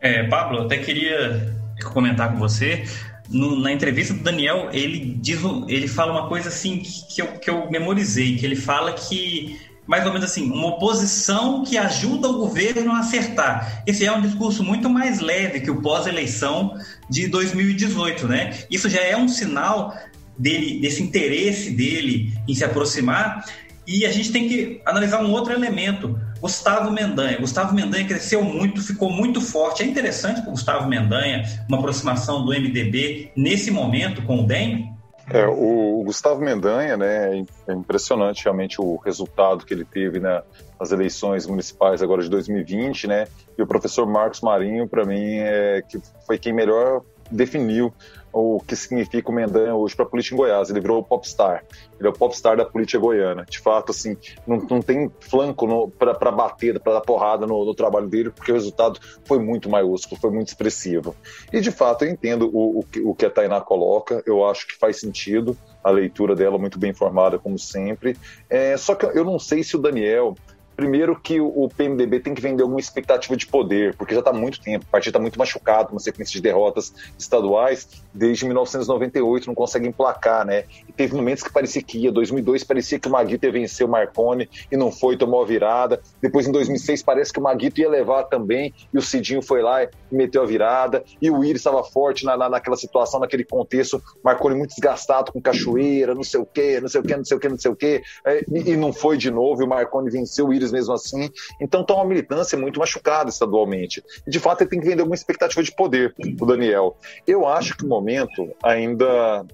É, 0.00 0.24
Pablo, 0.24 0.62
até 0.62 0.78
queria 0.78 1.54
comentar 1.92 2.32
com 2.32 2.38
você. 2.38 2.84
No, 3.28 3.58
na 3.58 3.72
entrevista 3.72 4.12
do 4.12 4.22
Daniel, 4.22 4.68
ele 4.72 5.16
diz, 5.20 5.40
ele 5.68 5.88
fala 5.88 6.12
uma 6.12 6.28
coisa 6.28 6.48
assim 6.48 6.78
que, 6.78 7.14
que, 7.14 7.22
eu, 7.22 7.26
que 7.38 7.50
eu 7.50 7.70
memorizei, 7.70 8.36
que 8.36 8.44
ele 8.44 8.56
fala 8.56 8.92
que 8.92 9.58
mais 9.86 10.06
ou 10.06 10.12
menos 10.12 10.30
assim, 10.30 10.50
uma 10.50 10.68
oposição 10.68 11.64
que 11.64 11.76
ajuda 11.76 12.28
o 12.28 12.38
governo 12.38 12.92
a 12.92 13.00
acertar. 13.00 13.82
Esse 13.86 14.06
é 14.06 14.12
um 14.12 14.20
discurso 14.20 14.62
muito 14.62 14.88
mais 14.88 15.18
leve 15.20 15.60
que 15.60 15.70
o 15.70 15.82
pós-eleição 15.82 16.78
de 17.10 17.26
2018, 17.26 18.28
né? 18.28 18.58
Isso 18.70 18.88
já 18.88 19.00
é 19.00 19.16
um 19.16 19.28
sinal 19.28 19.96
dele, 20.42 20.80
desse 20.80 21.02
interesse 21.02 21.70
dele 21.70 22.32
em 22.48 22.54
se 22.54 22.64
aproximar. 22.64 23.44
E 23.86 24.04
a 24.04 24.12
gente 24.12 24.32
tem 24.32 24.48
que 24.48 24.80
analisar 24.84 25.22
um 25.22 25.30
outro 25.30 25.52
elemento. 25.52 26.18
Gustavo 26.40 26.90
Mendanha. 26.90 27.38
Gustavo 27.38 27.74
Mendanha 27.74 28.06
cresceu 28.06 28.42
muito, 28.42 28.82
ficou 28.82 29.10
muito 29.10 29.40
forte. 29.40 29.82
É 29.82 29.86
interessante 29.86 30.40
para 30.40 30.50
Gustavo 30.50 30.88
Mendanha 30.88 31.44
uma 31.68 31.78
aproximação 31.78 32.44
do 32.44 32.50
MDB 32.50 33.30
nesse 33.36 33.70
momento 33.70 34.22
com 34.22 34.40
o 34.40 34.46
DEM? 34.46 34.92
É, 35.30 35.46
o 35.46 36.02
Gustavo 36.04 36.40
Mendanha, 36.40 36.96
né, 36.96 37.44
é 37.68 37.72
impressionante 37.72 38.42
realmente 38.42 38.80
o 38.80 38.96
resultado 38.96 39.64
que 39.64 39.72
ele 39.72 39.84
teve 39.84 40.18
nas 40.18 40.90
eleições 40.90 41.46
municipais 41.46 42.02
agora 42.02 42.22
de 42.22 42.28
2020, 42.28 43.06
né, 43.06 43.28
e 43.56 43.62
o 43.62 43.66
professor 43.66 44.04
Marcos 44.04 44.40
Marinho, 44.40 44.88
para 44.88 45.04
mim, 45.04 45.36
é, 45.36 45.80
que 45.88 46.00
foi 46.26 46.38
quem 46.38 46.52
melhor 46.52 47.02
definiu 47.30 47.94
o 48.32 48.60
que 48.60 48.74
significa 48.74 49.30
o 49.30 49.34
Mendanha 49.34 49.74
hoje 49.74 49.94
para 49.94 50.04
a 50.04 50.08
política 50.08 50.34
em 50.34 50.38
Goiás. 50.38 50.70
Ele 50.70 50.80
virou 50.80 51.00
o 51.00 51.04
popstar. 51.04 51.64
Ele 51.98 52.08
é 52.08 52.10
o 52.10 52.14
popstar 52.14 52.56
da 52.56 52.64
política 52.64 52.98
goiana. 52.98 53.44
De 53.44 53.58
fato, 53.58 53.90
assim, 53.90 54.16
não, 54.46 54.56
não 54.58 54.80
tem 54.80 55.10
flanco 55.20 55.90
para 55.90 56.30
bater, 56.30 56.80
para 56.80 56.94
dar 56.94 57.00
porrada 57.02 57.46
no, 57.46 57.64
no, 57.64 57.74
trabalho 57.74 58.08
dele, 58.08 58.30
porque 58.30 58.50
o 58.50 58.54
resultado 58.54 58.98
foi 59.24 59.38
muito 59.38 59.68
maiúsculo, 59.68 60.20
foi 60.20 60.30
muito 60.30 60.48
expressivo. 60.48 61.14
E, 61.52 61.60
de 61.60 61.70
fato, 61.70 62.04
eu 62.04 62.10
entendo 62.10 62.50
o, 62.52 62.80
o, 62.80 63.10
o 63.10 63.14
que 63.14 63.26
a 63.26 63.30
Tainá 63.30 63.60
coloca, 63.60 64.22
eu 64.26 64.44
acho 64.46 64.66
que 64.66 64.76
faz 64.76 64.98
sentido 64.98 65.56
a 65.84 65.90
leitura 65.90 66.34
dela, 66.34 66.58
muito 66.58 66.78
bem 66.78 66.90
informada, 66.90 67.38
como 67.38 67.58
sempre. 67.58 68.16
É, 68.48 68.76
só 68.76 68.94
que 68.94 69.04
eu 69.06 69.24
não 69.24 69.38
sei 69.38 69.62
se 69.62 69.76
o 69.76 69.80
Daniel 69.80 70.34
Primeiro 70.82 71.14
que 71.14 71.40
o 71.40 71.68
PMDB 71.68 72.18
tem 72.18 72.34
que 72.34 72.42
vender 72.42 72.64
alguma 72.64 72.80
expectativa 72.80 73.36
de 73.36 73.46
poder, 73.46 73.94
porque 73.94 74.14
já 74.14 74.18
está 74.18 74.32
muito 74.32 74.60
tempo, 74.60 74.84
o 74.84 74.88
partido 74.88 75.10
está 75.10 75.20
muito 75.20 75.38
machucado, 75.38 75.92
uma 75.92 76.00
sequência 76.00 76.32
de 76.32 76.40
derrotas 76.40 76.92
estaduais, 77.16 77.88
desde 78.12 78.44
1998 78.44 79.46
não 79.46 79.54
consegue 79.54 79.86
emplacar, 79.86 80.44
né? 80.44 80.64
E 80.88 80.92
teve 80.92 81.14
momentos 81.14 81.44
que 81.44 81.52
parecia 81.52 81.80
que 81.80 81.98
ia, 81.98 82.10
2002 82.10 82.64
parecia 82.64 82.98
que 82.98 83.06
o 83.06 83.12
Maguito 83.12 83.46
ia 83.46 83.52
vencer 83.52 83.86
o 83.86 83.88
Marconi 83.88 84.50
e 84.72 84.76
não 84.76 84.90
foi, 84.90 85.16
tomou 85.16 85.40
a 85.40 85.46
virada. 85.46 86.02
Depois 86.20 86.48
em 86.48 86.50
2006 86.50 87.04
parece 87.04 87.32
que 87.32 87.38
o 87.38 87.42
Maguito 87.44 87.80
ia 87.80 87.88
levar 87.88 88.24
também 88.24 88.74
e 88.92 88.98
o 88.98 89.02
Cidinho 89.02 89.40
foi 89.40 89.62
lá 89.62 89.84
e 89.84 89.88
meteu 90.10 90.42
a 90.42 90.46
virada. 90.46 91.04
E 91.22 91.30
o 91.30 91.44
Iris 91.44 91.60
estava 91.60 91.84
forte 91.84 92.24
na, 92.24 92.36
na, 92.36 92.48
naquela 92.48 92.76
situação, 92.76 93.20
naquele 93.20 93.44
contexto, 93.44 94.02
Marconi 94.24 94.56
muito 94.56 94.70
desgastado 94.70 95.30
com 95.30 95.40
Cachoeira, 95.40 96.12
não 96.12 96.24
sei 96.24 96.40
o 96.40 96.44
quê, 96.44 96.80
não 96.80 96.88
sei 96.88 97.00
o 97.00 97.04
quê, 97.04 97.16
não 97.16 97.24
sei 97.24 97.36
o 97.36 97.40
quê, 97.40 97.48
não 97.48 97.58
sei 97.58 97.70
o 97.70 97.76
quê, 97.76 98.02
é, 98.26 98.44
e, 98.50 98.72
e 98.72 98.76
não 98.76 98.92
foi 98.92 99.16
de 99.16 99.30
novo, 99.30 99.62
e 99.62 99.64
o 99.64 99.68
Marconi 99.68 100.10
venceu 100.10 100.48
o 100.48 100.52
Iris 100.52 100.71
mesmo 100.72 100.94
assim. 100.94 101.30
Então 101.60 101.82
está 101.82 101.94
uma 101.94 102.04
militância 102.04 102.58
muito 102.58 102.80
machucada 102.80 103.30
estadualmente. 103.30 104.02
De 104.26 104.38
fato 104.40 104.62
ele 104.62 104.70
tem 104.70 104.80
que 104.80 104.86
vender 104.86 105.02
alguma 105.02 105.14
expectativa 105.14 105.62
de 105.62 105.74
poder, 105.74 106.14
o 106.40 106.46
Daniel. 106.46 106.96
Eu 107.26 107.46
acho 107.46 107.76
que 107.76 107.84
o 107.84 107.88
momento 107.88 108.50
ainda 108.62 109.46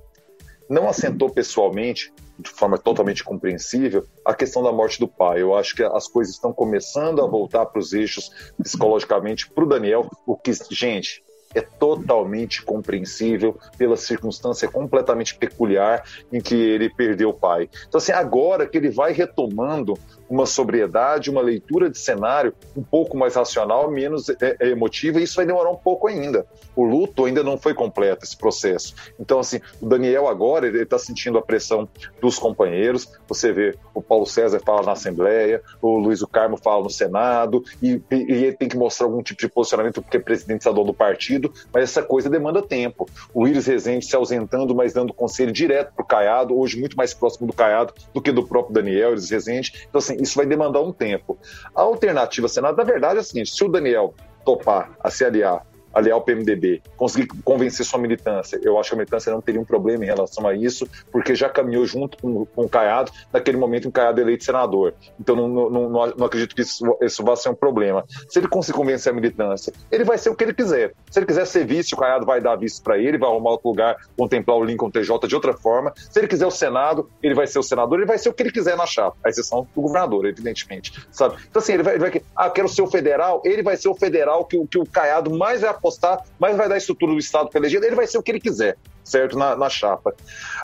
não 0.68 0.88
assentou 0.88 1.30
pessoalmente, 1.30 2.12
de 2.38 2.50
forma 2.50 2.78
totalmente 2.78 3.24
compreensível, 3.24 4.06
a 4.24 4.34
questão 4.34 4.62
da 4.62 4.70
morte 4.70 5.00
do 5.00 5.08
pai. 5.08 5.40
Eu 5.40 5.56
acho 5.56 5.74
que 5.74 5.82
as 5.82 6.06
coisas 6.06 6.34
estão 6.34 6.52
começando 6.52 7.22
a 7.22 7.26
voltar 7.26 7.66
para 7.66 7.80
os 7.80 7.92
eixos 7.92 8.30
psicologicamente 8.62 9.50
para 9.50 9.64
o 9.64 9.68
Daniel, 9.68 10.08
o 10.26 10.36
que, 10.36 10.52
gente, 10.70 11.24
é 11.54 11.60
totalmente 11.60 12.62
compreensível 12.62 13.58
pela 13.76 13.96
circunstância 13.96 14.68
completamente 14.68 15.34
peculiar 15.34 16.04
em 16.32 16.40
que 16.40 16.54
ele 16.54 16.90
perdeu 16.90 17.30
o 17.30 17.34
pai. 17.34 17.68
Então, 17.88 17.98
assim, 17.98 18.12
agora 18.12 18.66
que 18.66 18.76
ele 18.76 18.90
vai 18.90 19.12
retomando 19.12 19.94
uma 20.28 20.44
sobriedade, 20.44 21.30
uma 21.30 21.40
leitura 21.40 21.88
de 21.88 21.98
cenário 21.98 22.54
um 22.76 22.82
pouco 22.82 23.16
mais 23.16 23.34
racional, 23.34 23.90
menos 23.90 24.28
é, 24.28 24.56
é, 24.60 24.68
emotiva, 24.68 25.18
e 25.18 25.22
isso 25.22 25.36
vai 25.36 25.46
demorar 25.46 25.70
um 25.70 25.76
pouco 25.76 26.06
ainda. 26.06 26.46
O 26.76 26.84
luto 26.84 27.24
ainda 27.24 27.42
não 27.42 27.56
foi 27.56 27.72
completo, 27.72 28.24
esse 28.24 28.36
processo. 28.36 28.94
Então, 29.18 29.38
assim, 29.38 29.60
o 29.80 29.86
Daniel 29.86 30.28
agora, 30.28 30.66
ele 30.66 30.82
está 30.82 30.98
sentindo 30.98 31.38
a 31.38 31.42
pressão 31.42 31.88
dos 32.20 32.38
companheiros, 32.38 33.10
você 33.26 33.52
vê 33.52 33.74
o 33.94 34.02
Paulo 34.02 34.26
César 34.26 34.60
fala 34.64 34.82
na 34.82 34.92
Assembleia, 34.92 35.62
o 35.80 35.98
Luiz 35.98 36.22
Carmo 36.30 36.56
fala 36.56 36.82
no 36.82 36.90
Senado, 36.90 37.64
e, 37.82 38.00
e, 38.10 38.32
ele 38.32 38.52
tem 38.52 38.68
que 38.68 38.76
mostrar 38.76 39.06
algum 39.06 39.22
tipo 39.22 39.40
de 39.40 39.48
posicionamento 39.48 40.02
porque 40.02 40.18
é 40.18 40.20
presidente 40.20 40.60
estadual 40.60 40.84
do 40.84 40.92
partido, 40.92 41.37
mas 41.72 41.84
essa 41.84 42.02
coisa 42.02 42.28
demanda 42.28 42.62
tempo. 42.62 43.06
O 43.32 43.46
Iris 43.46 43.66
Rezende 43.66 44.04
se 44.04 44.16
ausentando, 44.16 44.74
mas 44.74 44.92
dando 44.92 45.12
conselho 45.12 45.52
direto 45.52 45.92
para 45.94 46.02
o 46.02 46.06
Caiado, 46.06 46.58
hoje 46.58 46.78
muito 46.78 46.96
mais 46.96 47.14
próximo 47.14 47.46
do 47.46 47.52
Caiado 47.52 47.92
do 48.12 48.20
que 48.20 48.32
do 48.32 48.46
próprio 48.46 48.74
Daniel 48.74 49.12
Iris 49.12 49.30
Rezende. 49.30 49.86
Então, 49.88 49.98
assim, 49.98 50.16
isso 50.20 50.36
vai 50.36 50.46
demandar 50.46 50.80
um 50.80 50.92
tempo. 50.92 51.38
A 51.74 51.82
alternativa 51.82 52.48
Senado, 52.48 52.76
na 52.76 52.84
verdade, 52.84 53.18
é 53.18 53.20
a 53.20 53.24
seguinte: 53.24 53.54
se 53.54 53.64
o 53.64 53.68
Daniel 53.68 54.14
topar 54.44 54.96
a 55.02 55.10
se 55.10 55.24
aliar 55.24 55.66
aliar 55.92 56.14
ao 56.14 56.22
PMDB, 56.22 56.82
conseguir 56.96 57.28
convencer 57.44 57.84
sua 57.84 57.98
militância, 57.98 58.58
eu 58.62 58.78
acho 58.78 58.90
que 58.90 58.94
a 58.94 58.98
militância 58.98 59.32
não 59.32 59.40
teria 59.40 59.60
um 59.60 59.64
problema 59.64 60.04
em 60.04 60.06
relação 60.06 60.46
a 60.46 60.54
isso, 60.54 60.88
porque 61.10 61.34
já 61.34 61.48
caminhou 61.48 61.86
junto 61.86 62.18
com, 62.18 62.44
com 62.46 62.64
o 62.64 62.68
Caiado, 62.68 63.10
naquele 63.32 63.56
momento 63.56 63.88
o 63.88 63.92
Caiado 63.92 64.20
eleito 64.20 64.44
senador. 64.44 64.94
Então 65.20 65.34
não, 65.34 65.48
não, 65.48 65.70
não, 65.70 65.90
não 65.90 66.26
acredito 66.26 66.54
que 66.54 66.62
isso, 66.62 66.84
isso 67.02 67.24
vá 67.24 67.36
ser 67.36 67.48
um 67.48 67.54
problema. 67.54 68.04
Se 68.28 68.38
ele 68.38 68.48
conseguir 68.48 68.78
convencer 68.78 69.12
a 69.12 69.14
militância, 69.14 69.72
ele 69.90 70.04
vai 70.04 70.18
ser 70.18 70.30
o 70.30 70.34
que 70.34 70.44
ele 70.44 70.54
quiser. 70.54 70.94
Se 71.10 71.18
ele 71.18 71.26
quiser 71.26 71.46
ser 71.46 71.66
vice, 71.66 71.94
o 71.94 71.96
Caiado 71.96 72.26
vai 72.26 72.40
dar 72.40 72.56
vice 72.56 72.82
para 72.82 72.98
ele, 72.98 73.18
vai 73.18 73.28
arrumar 73.28 73.50
outro 73.50 73.68
lugar, 73.68 73.96
contemplar 74.16 74.56
o 74.56 74.64
Lincoln 74.64 74.90
TJ 74.90 75.26
de 75.26 75.34
outra 75.34 75.52
forma. 75.52 75.92
Se 75.96 76.18
ele 76.18 76.28
quiser 76.28 76.46
o 76.46 76.50
Senado, 76.50 77.10
ele 77.22 77.34
vai 77.34 77.46
ser 77.46 77.58
o 77.58 77.62
senador, 77.62 77.98
ele 77.98 78.06
vai 78.06 78.18
ser 78.18 78.28
o 78.28 78.34
que 78.34 78.42
ele 78.42 78.52
quiser 78.52 78.76
na 78.76 78.86
chapa, 78.86 79.16
a 79.24 79.28
exceção 79.28 79.66
do 79.74 79.82
governador, 79.82 80.26
evidentemente. 80.26 80.92
Sabe? 81.10 81.36
Então, 81.48 81.60
assim, 81.60 81.74
ele 81.74 81.82
vai, 81.82 81.94
ele 81.94 82.00
vai 82.00 82.22
ah, 82.34 82.50
quero 82.50 82.68
ser 82.68 82.82
o 82.82 82.86
federal, 82.86 83.42
ele 83.44 83.62
vai 83.62 83.76
ser 83.76 83.88
o 83.88 83.94
federal 83.94 84.44
que, 84.44 84.66
que 84.66 84.78
o 84.78 84.86
Caiado 84.86 85.36
mais 85.36 85.60
vai 85.60 85.70
apostar, 85.78 86.24
mais 86.38 86.56
vai 86.56 86.68
dar 86.68 86.76
estrutura 86.76 87.12
do 87.12 87.18
Estado 87.18 87.48
para 87.48 87.60
eleger, 87.60 87.82
ele 87.82 87.96
vai 87.96 88.06
ser 88.06 88.18
o 88.18 88.22
que 88.22 88.30
ele 88.30 88.40
quiser, 88.40 88.76
certo? 89.02 89.38
Na, 89.38 89.56
na 89.56 89.70
chapa. 89.70 90.14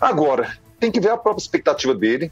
Agora, 0.00 0.56
tem 0.78 0.90
que 0.90 1.00
ver 1.00 1.10
a 1.10 1.16
própria 1.16 1.42
expectativa 1.42 1.94
dele, 1.94 2.30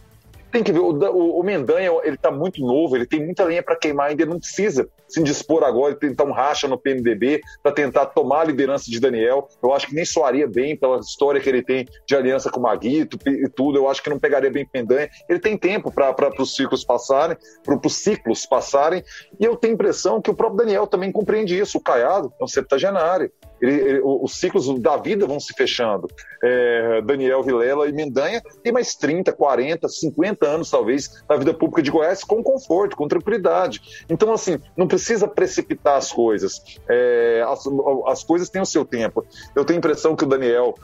tem 0.53 0.63
que 0.63 0.73
ver, 0.73 0.81
o, 0.81 0.91
o, 0.91 1.41
o 1.41 1.43
Mendanha, 1.43 1.91
ele 2.05 2.15
está 2.15 2.31
muito 2.31 2.61
novo, 2.61 2.95
ele 2.95 3.07
tem 3.07 3.25
muita 3.25 3.43
lenha 3.45 3.63
para 3.63 3.75
queimar, 3.75 4.11
ainda 4.11 4.27
não 4.27 4.39
precisa 4.39 4.89
se 5.09 5.23
dispor 5.23 5.63
agora 5.63 5.93
e 5.93 5.97
tentar 5.97 6.25
um 6.25 6.33
racha 6.33 6.67
no 6.67 6.79
PMDB 6.79 7.41
para 7.63 7.73
tentar 7.73 8.07
tomar 8.07 8.43
a 8.43 8.45
liderança 8.45 8.91
de 8.91 8.99
Daniel. 8.99 9.49
Eu 9.63 9.75
acho 9.75 9.87
que 9.87 9.95
nem 9.95 10.05
soaria 10.05 10.47
bem 10.47 10.77
pela 10.77 10.99
história 11.01 11.41
que 11.41 11.49
ele 11.49 11.63
tem 11.63 11.87
de 12.07 12.17
aliança 12.17 12.51
com 12.51 12.61
o 12.61 12.63
Maguito 12.63 13.19
e 13.27 13.49
tudo. 13.49 13.79
Eu 13.79 13.89
acho 13.89 14.03
que 14.03 14.09
não 14.09 14.19
pegaria 14.19 14.51
bem 14.51 14.67
Mendanha. 14.73 15.11
Ele 15.29 15.39
tem 15.39 15.59
tempo 15.59 15.93
para 15.93 16.31
os 16.41 16.57
ciclos 16.57 16.83
passarem, 16.83 17.37
para 17.63 17.79
os 17.85 17.95
ciclos 17.97 18.47
passarem, 18.47 19.05
e 19.39 19.45
eu 19.45 19.57
tenho 19.57 19.73
a 19.73 19.75
impressão 19.75 20.21
que 20.21 20.31
o 20.31 20.35
próprio 20.35 20.65
Daniel 20.65 20.87
também 20.87 21.13
compreende 21.13 21.59
isso. 21.59 21.77
O 21.77 21.81
Caiado 21.81 22.33
é 22.41 22.45
um 22.45 22.49
septagenário. 22.49 23.31
Ele, 23.63 23.73
ele, 23.73 24.01
os 24.03 24.35
ciclos 24.35 24.69
da 24.81 24.97
vida 24.97 25.25
vão 25.25 25.39
se 25.39 25.55
fechando. 25.55 26.09
É, 26.43 27.01
Daniel 27.03 27.45
Vilela 27.45 27.89
e 27.89 27.93
Mendanha 27.93 28.43
têm 28.63 28.73
mais 28.73 28.97
30, 28.97 29.33
40, 29.33 29.89
50 29.89 30.47
anos, 30.47 30.69
talvez, 30.69 31.23
na 31.29 31.37
vida 31.37 31.55
pública 31.55 31.81
de 31.81 31.91
Goiás 31.91 32.25
com 32.25 32.43
conforto, 32.43 32.97
com 32.97 33.07
tranquilidade. 33.07 34.05
Então, 34.11 34.33
assim, 34.33 34.59
não 34.77 34.89
precisa 34.89 35.29
precipitar 35.29 35.97
as 35.97 36.11
coisas. 36.11 36.61
É, 36.91 37.45
as, 37.47 37.65
as 38.07 38.25
coisas 38.25 38.51
têm 38.51 38.61
o 38.61 38.67
seu 38.67 38.85
tempo. 38.85 39.25
Eu 39.55 39.65
tenho 39.65 39.79
a 39.79 39.79
impressão 39.79 40.17
que 40.17 40.25
o 40.25 40.29
Daniel 40.29 40.75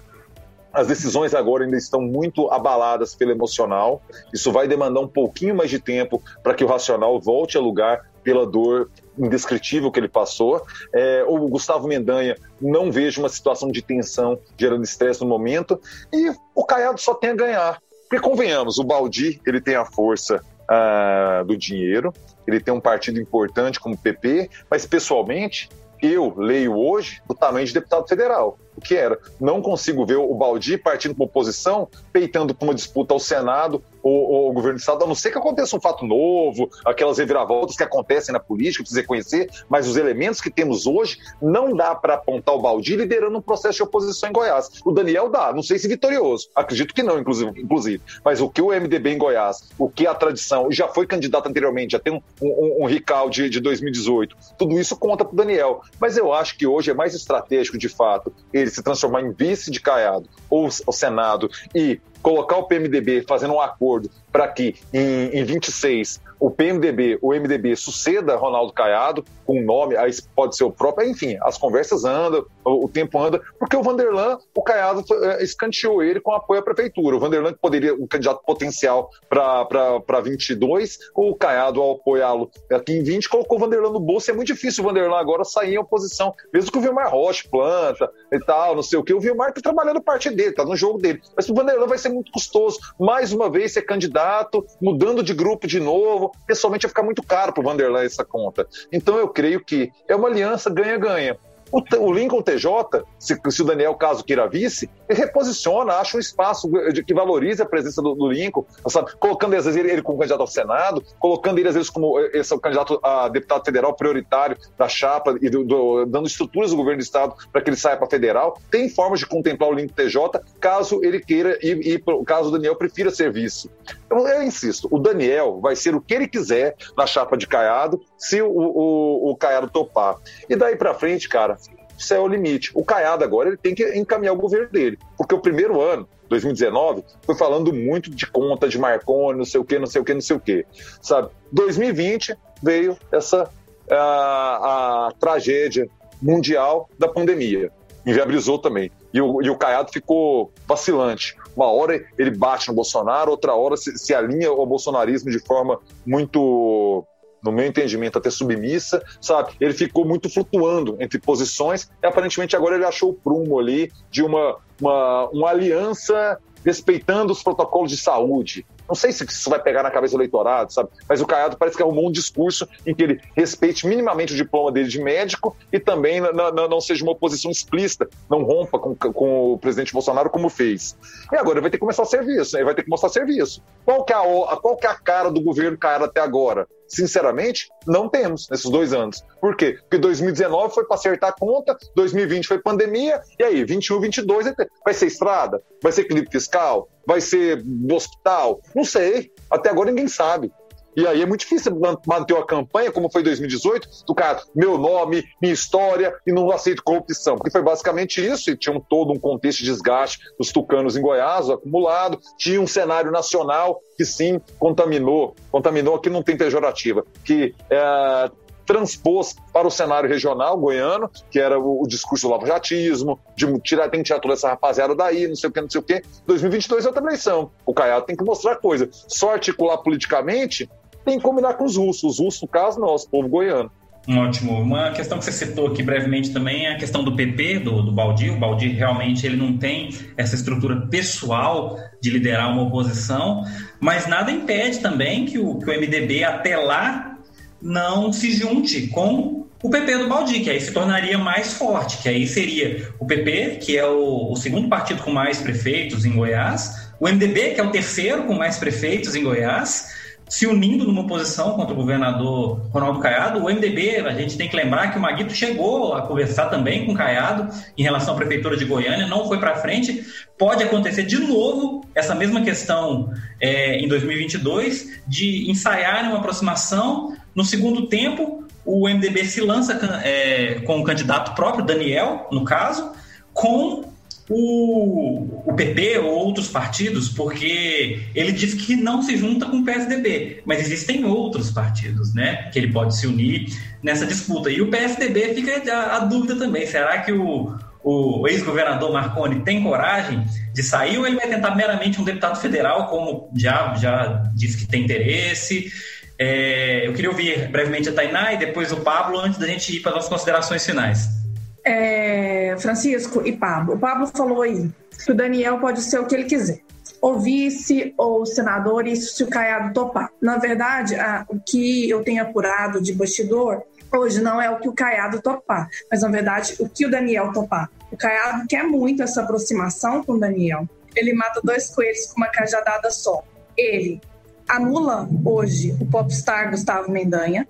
as 0.73 0.87
decisões 0.87 1.35
agora 1.35 1.65
ainda 1.65 1.77
estão 1.77 2.01
muito 2.01 2.51
abaladas 2.51 3.15
pelo 3.15 3.33
emocional. 3.33 4.03
Isso 4.33 4.53
vai 4.53 4.69
demandar 4.69 5.01
um 5.01 5.09
pouquinho 5.09 5.55
mais 5.55 5.71
de 5.71 5.81
tempo 5.81 6.23
para 6.43 6.55
que 6.55 6.63
o 6.63 6.69
racional 6.69 7.19
volte 7.19 7.57
a 7.57 7.61
lugar 7.61 8.09
pela 8.23 8.47
dor 8.47 8.91
indescritível 9.19 9.91
que 9.91 9.99
ele 10.01 10.09
passou. 10.09 10.65
É, 10.95 11.25
o 11.27 11.49
Gustavo 11.49 11.89
Mendanha 11.89 12.37
não 12.61 12.91
vejo 12.91 13.21
uma 13.21 13.29
situação 13.29 13.71
de 13.71 13.83
tensão 13.83 14.39
gerando 14.57 14.85
estresse 14.85 15.21
no 15.21 15.27
momento. 15.27 15.81
E 16.13 16.33
o 16.55 16.65
Caiado 16.65 17.01
só 17.01 17.15
tem 17.15 17.31
a 17.31 17.35
ganhar. 17.35 17.83
Porque 18.09 18.27
convenhamos, 18.27 18.79
o 18.79 18.85
Baldi 18.85 19.41
ele 19.47 19.61
tem 19.61 19.75
a 19.75 19.85
força 19.85 20.43
ah, 20.67 21.43
do 21.47 21.57
dinheiro, 21.57 22.13
ele 22.47 22.59
tem 22.59 22.73
um 22.73 22.81
partido 22.81 23.21
importante 23.21 23.79
como 23.79 23.95
o 23.95 23.99
PP, 23.99 24.49
mas 24.71 24.87
pessoalmente 24.87 25.69
eu 26.01 26.33
leio 26.37 26.75
hoje 26.75 27.21
do 27.29 27.35
tamanho 27.35 27.67
de 27.67 27.75
deputado 27.75 28.09
federal 28.09 28.59
o 28.79 28.81
que 28.81 28.95
era. 28.95 29.19
Não 29.41 29.61
consigo 29.61 30.07
ver 30.07 30.17
o 30.17 30.35
Baldi 30.35 30.79
partindo 30.79 31.15
para 31.15 31.25
oposição, 31.25 31.89
peitando 32.13 32.55
para 32.55 32.67
uma 32.67 32.75
disputa 32.75 33.13
ao 33.13 33.21
Senado 33.21 33.83
ou, 34.03 34.31
ou 34.31 34.47
ao 34.47 34.53
governo 34.53 34.79
do 34.79 34.81
Estado, 34.81 35.05
a 35.05 35.07
não 35.07 35.15
ser 35.15 35.31
que 35.31 35.39
aconteça 35.39 35.77
um 35.77 35.81
fato 35.81 36.07
novo, 36.07 36.71
aquelas 36.85 37.19
reviravoltas 37.19 37.77
que 37.77 37.83
acontecem 37.83 38.33
na 38.33 38.41
política, 38.41 38.83
precisa 38.83 39.01
reconhecer, 39.01 39.51
mas 39.69 39.87
os 39.87 39.97
elementos 39.97 40.41
que 40.41 40.51
temos 40.51 40.87
hoje 40.87 41.19
não 41.43 41.77
dá 41.77 41.95
para 41.95 42.15
apontar 42.15 42.55
o 42.55 42.61
Baldi 42.61 42.97
liderando 42.97 43.37
um 43.37 43.43
processo 43.43 43.77
de 43.77 43.83
oposição 43.83 44.29
em 44.29 44.33
Goiás. 44.33 44.71
O 44.85 44.93
Daniel 44.93 45.29
dá, 45.29 45.53
não 45.53 45.63
sei 45.63 45.79
se 45.79 45.89
vitorioso, 45.89 46.49
acredito 46.55 46.95
que 46.95 47.03
não, 47.03 47.19
inclusive, 47.19 47.61
inclusive. 47.61 48.03
mas 48.25 48.41
o 48.41 48.49
que 48.49 48.63
o 48.63 48.69
MDB 48.69 49.11
em 49.11 49.19
Goiás, 49.19 49.69
o 49.79 49.91
que 49.91 50.07
a 50.07 50.15
tradição, 50.15 50.71
já 50.71 50.89
foi 50.89 51.07
candidato 51.07 51.49
anteriormente, 51.49 51.93
já 51.93 51.99
tem 51.99 52.13
um, 52.13 52.23
um, 52.41 52.85
um 52.85 52.89
de 52.89 53.61
2018, 53.61 54.37
tudo 54.57 54.79
isso 54.79 54.97
conta 54.97 55.25
para 55.25 55.35
o 55.35 55.37
Daniel. 55.37 55.83
Mas 56.01 56.17
eu 56.17 56.33
acho 56.33 56.57
que 56.57 56.67
hoje 56.67 56.91
é 56.91 56.95
mais 56.95 57.15
estratégico, 57.15 57.79
de 57.79 57.89
fato, 57.89 58.33
ele 58.53 58.68
se 58.71 58.83
transformar 58.83 59.23
em 59.23 59.33
vice 59.33 59.71
de 59.71 59.81
Caiado 59.81 60.29
ou 60.49 60.69
o 60.87 60.93
Senado 60.93 61.51
e 61.75 62.01
colocar 62.23 62.57
o 62.57 62.65
PMDB 62.65 63.25
fazendo 63.27 63.55
um 63.55 63.61
acordo 63.61 64.11
para 64.33 64.49
que 64.49 64.75
em, 64.93 65.39
em 65.39 65.45
26 65.45 66.21
o 66.41 66.51
PMDB, 66.51 67.19
o 67.21 67.33
MDB 67.33 67.77
suceda 67.77 68.37
Ronaldo 68.37 68.73
Caiado 68.73 69.25
com 69.47 69.61
um 69.61 69.65
nome, 69.65 69.97
aí 69.97 70.11
pode 70.37 70.57
ser 70.57 70.65
o 70.65 70.71
próprio, 70.71 71.09
enfim, 71.09 71.39
as 71.43 71.57
conversas 71.57 72.05
andam, 72.05 72.45
o, 72.65 72.85
o 72.85 72.89
tempo 72.89 73.19
anda, 73.19 73.41
porque 73.59 73.77
o 73.77 73.83
Vanderlan, 73.83 74.39
o 74.55 74.63
Caiado 74.63 75.03
é, 75.25 75.43
escanteou 75.43 76.03
ele 76.03 76.21
com 76.21 76.33
apoio 76.33 76.61
à 76.61 76.63
prefeitura. 76.63 77.17
O 77.17 77.21
Vanderlan 77.21 77.53
que 77.53 77.59
poderia, 77.59 77.95
um 77.95 78.07
candidato 78.07 78.43
potencial 78.45 79.11
para 79.29 80.21
22, 80.21 80.99
o 81.15 81.35
Caiado, 81.35 81.81
ao 81.81 81.93
apoiá-lo 81.93 82.51
aqui 82.71 82.93
em 82.93 83.03
20, 83.03 83.29
colocou 83.29 83.57
o 83.57 83.61
Vanderlan 83.61 83.91
no 83.91 84.01
bolso. 84.01 84.31
É 84.31 84.35
muito 84.35 84.49
difícil 84.49 84.85
o 84.85 84.87
Vanderlan 84.87 85.19
agora 85.19 85.45
sair 85.45 85.75
em 85.75 85.79
oposição, 85.79 86.35
mesmo 86.53 86.71
que 86.71 86.79
o 86.79 86.81
Vilmar 86.81 87.11
Rocha 87.11 87.49
planta 87.51 88.11
e 88.31 88.39
tal, 88.41 88.75
não 88.75 88.83
sei 88.83 88.99
o 88.99 89.03
que. 89.03 89.15
O 89.15 89.21
Vilmar 89.21 89.49
está 89.49 89.61
trabalhando 89.61 90.01
parte 90.01 90.31
dele, 90.31 90.51
está 90.51 90.65
no 90.65 90.77
jogo 90.77 90.99
dele. 90.99 91.21
Mas 91.35 91.49
o 91.49 91.55
Vanderlan 91.55 91.87
vai 91.87 91.99
ser 91.99 92.11
muito 92.11 92.31
custoso. 92.31 92.79
Mais 92.99 93.33
uma 93.33 93.51
vez 93.51 93.73
ser 93.73 93.83
candidato, 93.83 94.65
mudando 94.81 95.23
de 95.23 95.33
grupo 95.33 95.67
de 95.67 95.81
novo. 95.81 96.28
Pessoalmente 96.47 96.83
vai 96.83 96.91
ficar 96.91 97.03
muito 97.03 97.23
caro 97.23 97.53
para 97.53 97.61
o 97.61 97.65
Vanderlan 97.65 98.03
essa 98.03 98.25
conta. 98.25 98.67
Então 98.93 99.17
eu 99.17 99.29
creio 99.29 99.65
que 99.65 99.91
é 100.07 100.15
uma 100.15 100.29
aliança 100.29 100.71
ganha-ganha. 100.71 101.39
O, 101.71 101.83
o 101.99 102.13
Lincoln 102.13 102.43
TJ, 102.43 103.05
se, 103.19 103.39
se, 103.51 103.63
o 103.63 103.65
Daniel 103.65 103.95
caso 103.95 104.25
queira 104.25 104.49
vice, 104.49 104.89
ele 105.09 105.19
reposiciona, 105.19 105.95
acha 105.95 106.17
um 106.17 106.21
espaço 106.21 106.69
de, 106.93 107.05
que 107.05 107.13
valorize 107.13 107.61
a 107.63 107.67
presença 107.67 108.01
do, 108.01 108.15
do 108.15 108.29
Lincoln, 108.29 108.65
sabe? 108.89 109.13
colocando 109.19 109.55
às 109.55 109.65
vezes 109.65 109.79
ele, 109.79 109.91
ele, 109.91 110.03
como 110.03 110.19
candidato 110.19 110.41
ao 110.41 110.47
Senado, 110.47 111.03
colocando 111.19 111.59
ele 111.59 111.69
às 111.69 111.75
vezes 111.75 111.91
como 111.91 112.19
eh, 112.19 112.31
esse 112.35 112.53
é 112.53 112.57
o 112.57 112.61
candidato 112.61 112.99
a 113.03 113.29
deputado 113.29 113.65
federal 113.65 113.95
prioritário 113.95 114.57
da 114.77 114.89
chapa 114.89 115.37
e 115.41 115.51
do, 115.51 115.65
do, 115.65 116.07
dando 116.07 116.27
estruturas 116.27 116.71
do 116.71 116.77
governo 116.77 116.99
do 116.99 117.05
estado 117.05 117.35
para 117.53 117.61
que 117.61 117.71
ele 117.71 117.77
saia 117.77 117.97
para 117.97 118.09
federal. 118.09 118.59
Tem 118.71 118.89
formas 118.89 119.21
de 119.21 119.27
contemplar 119.27 119.71
o 119.71 119.75
Lincoln 119.75 119.95
TJ 119.95 120.41
caso 120.61 121.01
ele 121.03 121.21
queira 121.21 121.59
ir, 121.63 121.87
ir 121.87 122.05
caso 122.25 122.49
o 122.49 122.53
Daniel 122.53 122.77
prefira 122.77 123.11
ser 123.11 123.31
vice. 123.31 123.71
Então, 124.09 124.27
eu 124.27 124.43
insisto, 124.43 124.89
o 124.91 124.99
Daniel 124.99 125.61
vai 125.61 125.77
ser 125.77 125.95
o 125.95 126.01
que 126.01 126.15
ele 126.15 126.27
quiser 126.27 126.75
na 126.97 127.07
chapa 127.07 127.37
de 127.37 127.47
Caiado, 127.47 128.01
se 128.17 128.41
o, 128.41 128.51
o, 128.51 129.31
o 129.31 129.37
Caiado 129.37 129.69
topar. 129.69 130.17
E 130.49 130.57
daí 130.57 130.77
para 130.77 130.95
frente, 130.95 131.29
cara, 131.29 131.59
isso 131.97 132.15
é 132.15 132.19
o 132.19 132.27
limite. 132.27 132.71
O 132.75 132.83
Caiado 132.83 133.23
agora 133.23 133.51
ele 133.51 133.59
tem 133.59 133.75
que 133.75 133.85
encaminhar 133.99 134.33
o 134.33 134.39
governo 134.39 134.71
dele, 134.71 134.99
porque 135.17 135.35
o 135.35 135.41
primeiro 135.41 135.79
ano, 135.79 136.09
2019, 136.31 137.05
foi 137.23 137.35
falando 137.37 137.71
muito 137.71 138.11
de 138.11 138.27
conta 138.27 138.67
de 138.67 138.79
Marconi, 138.79 139.39
não 139.39 139.45
sei 139.45 139.61
o 139.61 139.65
que, 139.65 139.79
não 139.79 139.87
sei 139.87 140.01
o 140.01 140.05
que, 140.05 140.15
não 140.15 140.21
sei 140.23 140.37
o 140.37 140.41
que, 140.41 140.65
sabe? 141.03 141.29
2020 141.53 142.35
veio 142.63 142.97
essa 143.13 143.51
a, 143.91 145.09
a 145.09 145.13
tragédia 145.21 145.87
mundial 146.21 146.89
da 146.99 147.09
pandemia, 147.09 147.71
inviabilizou 148.07 148.59
também. 148.59 148.91
E 149.13 149.21
o, 149.21 149.43
e 149.43 149.49
o 149.49 149.57
Caiado 149.57 149.91
ficou 149.93 150.53
vacilante. 150.67 151.37
Uma 151.57 151.67
hora 151.67 152.05
ele 152.19 152.31
bate 152.31 152.69
no 152.69 152.75
Bolsonaro, 152.75 153.31
outra 153.31 153.55
hora 153.55 153.77
se, 153.77 153.97
se 153.99 154.15
alinha 154.15 154.49
ao 154.49 154.67
bolsonarismo 154.67 155.31
de 155.31 155.39
forma 155.39 155.79
muito 156.07 157.05
no 157.43 157.53
meu 157.53 157.67
entendimento, 157.67 158.19
até 158.19 158.31
submissa, 158.31 159.03
sabe? 159.21 159.53
Ele 159.61 159.73
ficou 159.73 160.05
muito 160.05 160.29
flutuando 160.29 160.97
entre 161.01 161.19
posições 161.19 161.89
e 162.03 162.07
aparentemente 162.07 162.57
agora 162.57 162.75
ele 162.75 162.85
achou 162.85 163.11
o 163.11 163.15
prumo 163.15 163.59
ali 163.59 163.93
de 164.11 164.23
uma, 164.23 164.57
uma, 164.81 165.29
uma 165.29 165.51
aliança 165.51 166.39
respeitando 166.65 167.33
os 167.33 167.43
protocolos 167.43 167.91
de 167.91 167.97
saúde. 167.97 168.67
Não 168.89 168.95
sei 168.95 169.13
se 169.13 169.25
isso 169.25 169.51
vai 169.51 169.61
pegar 169.61 169.83
na 169.83 169.91
cabeça 169.91 170.17
do 170.17 170.19
eleitorado, 170.19 170.73
sabe? 170.73 170.89
Mas 171.09 171.21
o 171.21 171.27
Caiado 171.27 171.57
parece 171.57 171.77
que 171.77 171.83
arrumou 171.83 172.09
um 172.09 172.13
discurso 172.13 172.67
em 172.87 172.95
que 172.95 173.03
ele 173.03 173.21
respeite 173.37 173.87
minimamente 173.87 174.33
o 174.33 174.37
diploma 174.37 174.73
dele 174.73 174.89
de 174.89 175.01
médico 175.01 175.57
e 175.73 175.79
também 175.79 176.21
não 176.21 176.81
seja 176.81 177.03
uma 177.05 177.13
oposição 177.13 177.51
explícita, 177.51 178.09
não 178.31 178.43
rompa 178.43 178.79
com, 178.79 178.95
com, 178.95 179.53
o 179.53 179.59
presidente 179.59 179.93
Bolsonaro 179.93 180.31
como 180.31 180.49
fez. 180.49 180.97
E 181.33 181.37
agora 181.37 181.61
vai 181.61 181.71
ter 181.71 181.77
que 181.77 181.81
começar 181.81 182.05
serviço, 182.05 182.57
ele 182.57 182.65
vai 182.65 182.75
ter 182.75 182.83
que 182.83 182.91
mostrar 182.91 183.11
serviço. 183.11 183.63
Qual 183.85 184.05
que 184.05 184.13
é 184.13 184.17
a, 184.17 184.57
qual 184.57 184.77
que 184.77 184.87
é 184.87 184.91
a 184.91 184.95
cara 184.95 185.31
do 185.31 185.41
governo 185.41 185.77
Caiado 185.77 186.05
até 186.05 186.21
agora? 186.21 186.67
Sinceramente, 186.89 187.69
não 187.87 188.09
temos 188.09 188.49
nesses 188.51 188.71
dois 188.71 188.93
anos. 188.93 189.23
Por 189.41 189.57
quê? 189.57 189.79
Porque 189.81 189.99
2019 189.99 190.75
foi 190.75 190.85
para 190.85 190.97
acertar 190.97 191.31
a 191.31 191.33
conta, 191.33 191.77
2020 191.95 192.47
foi 192.47 192.59
pandemia, 192.59 193.23
e 193.39 193.45
aí, 193.45 193.65
21, 193.65 194.01
22 194.01 194.55
vai 194.85 194.95
ser 194.95 195.07
estrada? 195.07 195.63
Vai 195.83 195.93
ser 195.93 196.03
equilíbrio 196.03 196.33
fiscal? 196.33 196.89
Vai 197.07 197.21
ser 197.21 197.65
hospital? 197.91 198.61
Não 198.75 198.85
sei. 198.85 199.31
Até 199.51 199.71
agora 199.71 199.91
ninguém 199.91 200.09
sabe. 200.09 200.53
E 200.99 201.07
aí 201.07 201.23
é 201.23 201.27
muito 201.27 201.43
difícil 201.43 201.79
manter 202.05 202.35
uma 202.35 202.45
campanha, 202.45 202.91
como 202.91 203.09
foi 203.09 203.21
em 203.21 203.25
2018, 203.25 203.89
do 204.05 204.17
cara, 204.17 204.43
meu 204.53 204.77
nome, 204.77 205.25
minha 205.41 205.55
história, 205.55 206.13
e 206.27 206.33
não 206.33 206.51
aceito 206.51 206.83
corrupção. 206.83 207.37
Porque 207.37 207.53
foi 207.53 207.63
basicamente 207.63 208.21
isso, 208.21 208.51
e 208.51 208.57
tinha 208.57 208.77
um, 208.77 208.81
todo 208.81 209.13
um 209.13 209.17
contexto 209.17 209.61
de 209.61 209.67
desgaste 209.67 210.19
dos 210.37 210.51
tucanos 210.51 210.97
em 210.97 211.01
Goiás, 211.01 211.49
acumulado, 211.49 212.19
tinha 212.37 212.61
um 212.61 212.67
cenário 212.67 213.13
nacional 213.13 213.81
que 213.97 214.05
sim 214.05 214.41
contaminou, 214.59 215.37
contaminou, 215.53 215.95
aqui 215.95 216.11
não 216.11 216.21
tem 216.21 216.37
pejorativa, 216.37 217.05
que 217.25 217.55
é, 217.71 218.31
transpôs 218.69 219.35
para 219.51 219.67
o 219.67 219.71
cenário 219.71 220.07
regional 220.07 220.59
goiano, 220.59 221.11
que 221.31 221.41
era 221.41 221.59
o, 221.59 221.83
o 221.83 221.89
discurso 221.89 222.29
do 222.29 222.35
lavajatismo, 222.35 223.19
de 223.35 223.47
tirar, 223.61 223.89
tem 223.89 224.01
que 224.01 224.09
tirar 224.09 224.21
toda 224.21 224.35
essa 224.35 224.51
rapaziada 224.51 224.95
daí, 224.95 225.27
não 225.27 225.35
sei 225.35 225.49
o 225.49 225.53
que, 225.53 225.61
não 225.63 225.71
sei 225.71 225.81
o 225.81 225.83
que. 225.83 226.03
2022 226.27 226.85
é 226.85 226.89
outra 226.89 227.03
eleição. 227.03 227.51
O 227.65 227.73
Caiado 227.73 228.05
tem 228.05 228.15
que 228.15 228.23
mostrar 228.23 228.57
coisa. 228.57 228.87
Só 228.93 229.33
articular 229.33 229.79
politicamente, 229.79 230.69
tem 231.09 231.17
que 231.17 231.25
combinar 231.25 231.55
com 231.55 231.65
os 231.65 231.77
russos. 231.77 232.13
Os 232.13 232.19
russos, 232.19 232.43
no 232.43 232.49
caso, 232.49 232.79
nós, 232.79 233.07
povo 233.07 233.29
goiano. 233.29 233.71
Ótimo. 234.09 234.61
Uma 234.61 234.91
questão 234.93 235.19
que 235.19 235.25
você 235.25 235.33
citou 235.33 235.67
aqui 235.67 235.83
brevemente 235.83 236.31
também 236.33 236.67
é 236.67 236.73
a 236.73 236.79
questão 236.79 237.03
do 237.03 237.15
PP, 237.15 237.61
do, 237.61 237.83
do 237.83 237.93
Baldi. 237.93 238.31
O 238.31 238.39
Baldi 238.39 238.69
realmente 238.69 239.27
ele 239.27 239.37
não 239.37 239.57
tem 239.57 239.91
essa 240.17 240.35
estrutura 240.35 240.87
pessoal 240.87 241.79
de 242.01 242.11
liderar 242.11 242.51
uma 242.51 242.63
oposição, 242.63 243.45
mas 243.81 244.07
nada 244.07 244.31
impede 244.31 244.79
também 244.79 245.27
que 245.27 245.39
o, 245.39 245.59
que 245.59 245.71
o 245.71 245.79
MDB 245.79 246.25
até 246.25 246.57
lá 246.57 247.19
não 247.61 248.13
se 248.13 248.33
junte 248.33 248.87
com 248.87 249.47
o 249.63 249.69
PP 249.69 249.99
do 249.99 250.09
Baldi, 250.09 250.41
que 250.41 250.49
aí 250.49 250.61
se 250.61 250.73
tornaria 250.73 251.19
mais 251.19 251.55
forte, 251.55 251.99
que 251.99 252.09
aí 252.09 252.27
seria 252.27 252.91
o 252.99 253.07
PP, 253.07 253.59
que 253.61 253.77
é 253.77 253.87
o, 253.87 254.33
o 254.33 254.37
segundo 254.37 254.69
partido 254.69 255.03
com 255.03 255.11
mais 255.11 255.41
prefeitos 255.41 256.07
em 256.07 256.13
Goiás, 256.13 256.93
o 257.01 257.09
MDB, 257.09 257.55
que 257.55 257.61
é 257.61 257.65
o 257.65 257.71
terceiro 257.71 258.23
com 258.23 258.35
mais 258.35 258.57
prefeitos 258.57 259.15
em 259.15 259.23
Goiás, 259.23 259.89
se 260.29 260.47
unindo 260.47 260.85
numa 260.85 261.07
posição 261.07 261.53
contra 261.55 261.73
o 261.73 261.77
governador 261.77 262.61
Ronaldo 262.71 263.01
Caiado. 263.01 263.39
O 263.39 263.45
MDB, 263.45 263.97
a 264.07 264.13
gente 264.13 264.37
tem 264.37 264.49
que 264.49 264.57
lembrar 264.57 264.93
que 264.93 264.99
o 264.99 265.01
Maguito 265.01 265.35
chegou 265.35 265.95
a 265.95 266.03
conversar 266.03 266.47
também 266.47 266.85
com 266.85 266.93
o 266.93 266.95
Caiado 266.95 267.49
em 267.77 267.83
relação 267.83 268.15
à 268.15 268.17
prefeitura 268.17 268.57
de 268.57 268.65
Goiânia, 268.65 269.07
não 269.07 269.27
foi 269.27 269.39
para 269.39 269.57
frente. 269.57 270.05
Pode 270.37 270.63
acontecer 270.63 271.05
de 271.05 271.19
novo 271.19 271.85
essa 271.95 272.15
mesma 272.15 272.43
questão 272.43 273.13
é, 273.41 273.79
em 273.79 273.89
2022 273.89 275.01
de 275.07 275.51
ensaiar 275.51 276.05
uma 276.05 276.19
aproximação. 276.19 277.17
No 277.35 277.45
segundo 277.45 277.87
tempo, 277.87 278.45
o 278.65 278.89
MDB 278.89 279.25
se 279.25 279.41
lança 279.41 279.73
é, 280.05 280.61
com 280.67 280.81
o 280.81 280.85
candidato 280.85 281.35
próprio, 281.35 281.65
Daniel, 281.65 282.29
no 282.31 282.45
caso, 282.45 282.93
com 283.33 283.85
o, 284.29 285.43
o 285.47 285.55
PP 285.55 285.99
ou 285.99 286.11
outros 286.11 286.49
partidos, 286.49 287.09
porque 287.09 288.03
ele 288.15 288.33
diz 288.33 288.55
que 288.55 288.77
não 288.77 289.03
se 289.03 289.17
junta 289.17 289.47
com 289.47 289.59
o 289.59 289.65
PSDB, 289.65 290.43
mas 290.45 290.61
existem 290.61 291.05
outros 291.05 291.51
partidos, 291.51 292.15
né, 292.15 292.51
que 292.53 292.59
ele 292.59 292.73
pode 292.73 292.97
se 292.97 293.07
unir 293.07 293.47
nessa 293.83 294.07
disputa. 294.07 294.51
E 294.51 294.61
o 294.61 294.71
PSDB 294.71 295.35
fica 295.35 295.73
a, 295.73 295.97
a 295.97 295.99
dúvida 296.01 296.37
também, 296.37 296.67
será 296.67 296.99
que 296.99 297.13
o, 297.13 297.55
o 297.83 298.29
ex-governador 298.29 298.93
Marconi 298.93 299.41
tem 299.41 299.63
coragem 299.63 300.25
de 300.53 300.63
sair 300.63 300.99
ou 300.99 301.07
ele 301.07 301.17
vai 301.17 301.29
tentar 301.29 301.55
meramente 301.55 302.01
um 302.01 302.05
deputado 302.05 302.39
federal, 302.39 302.87
como 302.89 303.31
já, 303.35 303.75
já 303.77 304.25
disse 304.35 304.59
que 304.59 304.67
tem 304.67 304.85
interesse? 304.85 305.73
É, 306.19 306.87
eu 306.87 306.93
queria 306.93 307.11
ouvir 307.11 307.49
brevemente 307.49 307.89
a 307.89 307.93
Tainá 307.93 308.33
e 308.33 308.39
depois 308.39 308.73
o 308.73 308.79
Pablo 308.79 309.21
antes 309.21 309.39
da 309.39 309.47
gente 309.47 309.77
ir 309.77 309.81
para 309.81 309.97
as 309.97 310.09
considerações 310.09 310.67
finais 310.67 311.19
é, 311.69 312.57
Francisco 312.59 313.23
e 313.25 313.37
Pablo. 313.37 313.75
O 313.75 313.79
Pablo 313.79 314.07
falou 314.07 314.43
aí 314.43 314.71
que 315.05 315.13
o 315.13 315.15
Daniel 315.15 315.59
pode 315.59 315.83
ser 315.83 316.01
o 316.01 316.07
que 316.07 316.15
ele 316.15 316.25
quiser. 316.25 316.61
Ou 317.01 317.21
vice, 317.21 317.95
ou 317.97 318.27
senador, 318.27 318.87
isso 318.87 319.15
se 319.15 319.23
o 319.23 319.29
Caiado 319.29 319.73
topar. 319.73 320.11
Na 320.21 320.39
verdade, 320.39 320.97
a, 320.97 321.25
o 321.29 321.39
que 321.39 321.89
eu 321.89 322.03
tenho 322.03 322.23
apurado 322.23 322.81
de 322.81 322.93
bastidor 322.93 323.63
hoje 323.93 324.21
não 324.21 324.41
é 324.41 324.51
o 324.51 324.59
que 324.59 324.69
o 324.69 324.73
Caiado 324.73 325.23
topar, 325.23 325.69
mas 325.91 326.03
na 326.03 326.09
verdade 326.09 326.57
o 326.59 326.69
que 326.69 326.85
o 326.85 326.91
Daniel 326.91 327.33
topar. 327.33 327.71
O 327.91 327.97
Caiado 327.97 328.47
quer 328.49 328.65
muito 328.65 329.03
essa 329.03 329.23
aproximação 329.23 330.03
com 330.03 330.15
o 330.15 330.21
Daniel. 330.21 330.69
Ele 330.97 331.13
mata 331.13 331.41
dois 331.43 331.71
coelhos 331.71 332.07
com 332.07 332.17
uma 332.17 332.29
cajadada 332.29 332.91
só. 332.91 333.23
Ele 333.57 334.01
anula 334.49 335.09
hoje 335.25 335.77
o 335.81 335.87
popstar 335.87 336.51
Gustavo 336.51 336.91
Mendanha, 336.91 337.47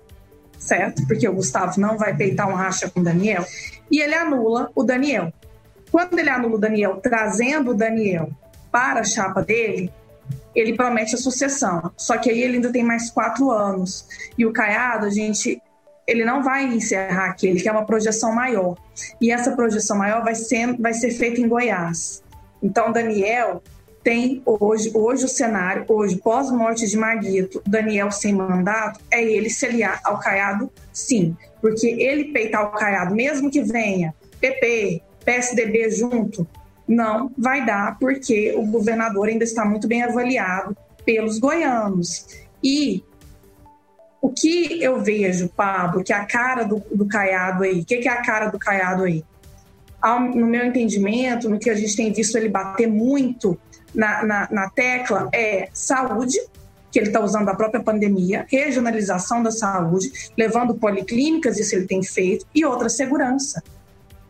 certo? 0.59 1.07
Porque 1.07 1.27
o 1.27 1.33
Gustavo 1.33 1.79
não 1.79 1.97
vai 1.97 2.15
peitar 2.15 2.49
um 2.49 2.53
racha 2.53 2.89
com 2.89 2.99
o 2.99 3.03
Daniel 3.03 3.45
e 3.89 4.01
ele 4.01 4.13
anula 4.13 4.69
o 4.75 4.83
Daniel. 4.83 5.33
Quando 5.89 6.19
ele 6.19 6.29
anula 6.29 6.55
o 6.55 6.59
Daniel, 6.59 6.97
trazendo 6.97 7.71
o 7.71 7.73
Daniel 7.73 8.29
para 8.71 8.99
a 8.99 9.03
chapa 9.03 9.41
dele, 9.41 9.91
ele 10.53 10.75
promete 10.75 11.15
a 11.15 11.17
sucessão. 11.17 11.91
Só 11.97 12.17
que 12.17 12.29
aí 12.29 12.41
ele 12.41 12.55
ainda 12.55 12.71
tem 12.71 12.83
mais 12.83 13.09
quatro 13.09 13.49
anos. 13.49 14.07
E 14.37 14.45
o 14.45 14.53
Caiado, 14.53 15.05
a 15.05 15.09
gente, 15.09 15.59
ele 16.05 16.23
não 16.23 16.43
vai 16.43 16.65
encerrar 16.65 17.29
aqui, 17.29 17.47
ele 17.47 17.61
quer 17.61 17.71
uma 17.71 17.85
projeção 17.85 18.33
maior. 18.33 18.75
E 19.19 19.31
essa 19.31 19.51
projeção 19.55 19.97
maior 19.97 20.23
vai 20.23 20.35
ser, 20.35 20.75
vai 20.77 20.93
ser 20.93 21.11
feita 21.11 21.41
em 21.41 21.47
Goiás. 21.47 22.21
Então, 22.61 22.91
Daniel 22.91 23.63
tem 24.03 24.41
hoje, 24.45 24.91
hoje 24.93 25.25
o 25.25 25.27
cenário, 25.27 25.85
hoje, 25.87 26.17
pós-morte 26.17 26.87
de 26.87 26.97
Maguito, 26.97 27.61
Daniel 27.67 28.11
sem 28.11 28.33
mandato, 28.33 28.99
é 29.11 29.23
ele 29.23 29.49
se 29.49 29.65
aliar 29.65 29.99
ao 30.03 30.19
Caiado, 30.19 30.71
sim. 30.93 31.35
Porque 31.61 31.87
ele 31.87 32.31
peitar 32.31 32.65
o 32.65 32.71
Caiado, 32.71 33.13
mesmo 33.13 33.51
que 33.51 33.61
venha 33.61 34.13
PP, 34.39 35.01
PSDB 35.25 35.91
junto, 35.91 36.47
não 36.87 37.31
vai 37.37 37.65
dar, 37.65 37.99
porque 37.99 38.53
o 38.55 38.65
governador 38.65 39.27
ainda 39.27 39.43
está 39.43 39.65
muito 39.65 39.87
bem 39.87 40.01
avaliado 40.01 40.75
pelos 41.05 41.37
goianos. 41.37 42.25
E 42.63 43.03
o 44.21 44.29
que 44.29 44.81
eu 44.81 45.01
vejo, 45.01 45.49
Pablo, 45.49 46.03
que 46.03 46.13
a 46.13 46.25
cara 46.25 46.63
do, 46.63 46.83
do 46.91 47.07
Caiado 47.07 47.63
aí, 47.63 47.81
o 47.81 47.85
que, 47.85 47.97
que 47.97 48.07
é 48.07 48.11
a 48.11 48.21
cara 48.21 48.47
do 48.47 48.57
Caiado 48.57 49.03
aí? 49.03 49.23
No 50.03 50.47
meu 50.47 50.65
entendimento, 50.65 51.49
no 51.49 51.59
que 51.59 51.69
a 51.69 51.75
gente 51.75 51.95
tem 51.95 52.11
visto 52.11 52.37
ele 52.37 52.49
bater 52.49 52.87
muito 52.87 53.57
na, 53.93 54.23
na, 54.23 54.47
na 54.51 54.69
tecla 54.69 55.29
é 55.33 55.69
saúde, 55.73 56.39
que 56.91 56.99
ele 56.99 57.07
está 57.07 57.19
usando 57.19 57.49
a 57.49 57.55
própria 57.55 57.81
pandemia, 57.81 58.45
regionalização 58.49 59.43
da 59.43 59.51
saúde, 59.51 60.11
levando 60.37 60.75
policlínicas, 60.75 61.59
isso 61.59 61.75
ele 61.75 61.85
tem 61.85 62.01
feito, 62.01 62.45
e 62.53 62.65
outra, 62.65 62.89
segurança. 62.89 63.61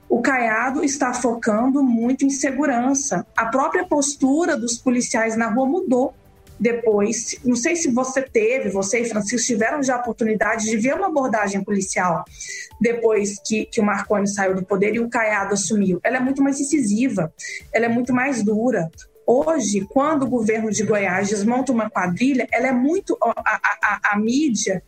O 0.10 0.22
Caiado 0.22 0.84
está 0.84 1.14
focando 1.14 1.84
muito 1.84 2.26
em 2.26 2.32
segurança. 2.32 3.26
A 3.38 3.46
própria 3.46 3.86
postura 3.86 4.58
dos 4.58 4.76
policiais 4.76 5.38
na 5.38 5.48
rua 5.48 5.68
mudou 5.68 6.16
depois. 6.60 7.40
Não 7.46 7.56
sei 7.56 7.76
se 7.76 7.90
você 7.92 8.22
teve, 8.22 8.70
você 8.70 9.00
e 9.00 9.10
Francisco 9.10 9.48
tiveram 9.48 9.82
já 9.82 9.96
a 9.96 10.00
oportunidade 10.00 10.66
de 10.66 10.78
ver 10.78 10.96
uma 10.96 11.08
abordagem 11.08 11.64
policial 11.64 12.26
depois 12.80 13.38
que, 13.46 13.66
que 13.66 13.80
o 13.80 13.84
Marconi 13.84 14.28
saiu 14.28 14.56
do 14.56 14.66
poder 14.66 14.96
e 14.96 15.00
o 15.00 15.10
Caiado 15.10 15.54
assumiu. 15.54 16.00
Ela 16.04 16.18
é 16.18 16.20
muito 16.20 16.44
mais 16.44 16.60
incisiva, 16.60 17.34
ela 17.74 17.86
é 17.86 17.90
muito 17.90 18.14
mais 18.14 18.44
dura. 18.44 18.90
Hoje, 19.26 19.88
quando 19.92 20.24
o 20.24 20.30
governo 20.30 20.72
de 20.72 20.84
Goiás 20.84 21.30
desmonta 21.30 21.72
uma 21.72 21.90
quadrilha, 21.90 22.48
ela 22.52 22.68
é 22.68 22.72
muito. 22.72 23.16
A, 23.22 23.32
a, 23.36 24.00
a, 24.14 24.18
mídia 24.18 24.82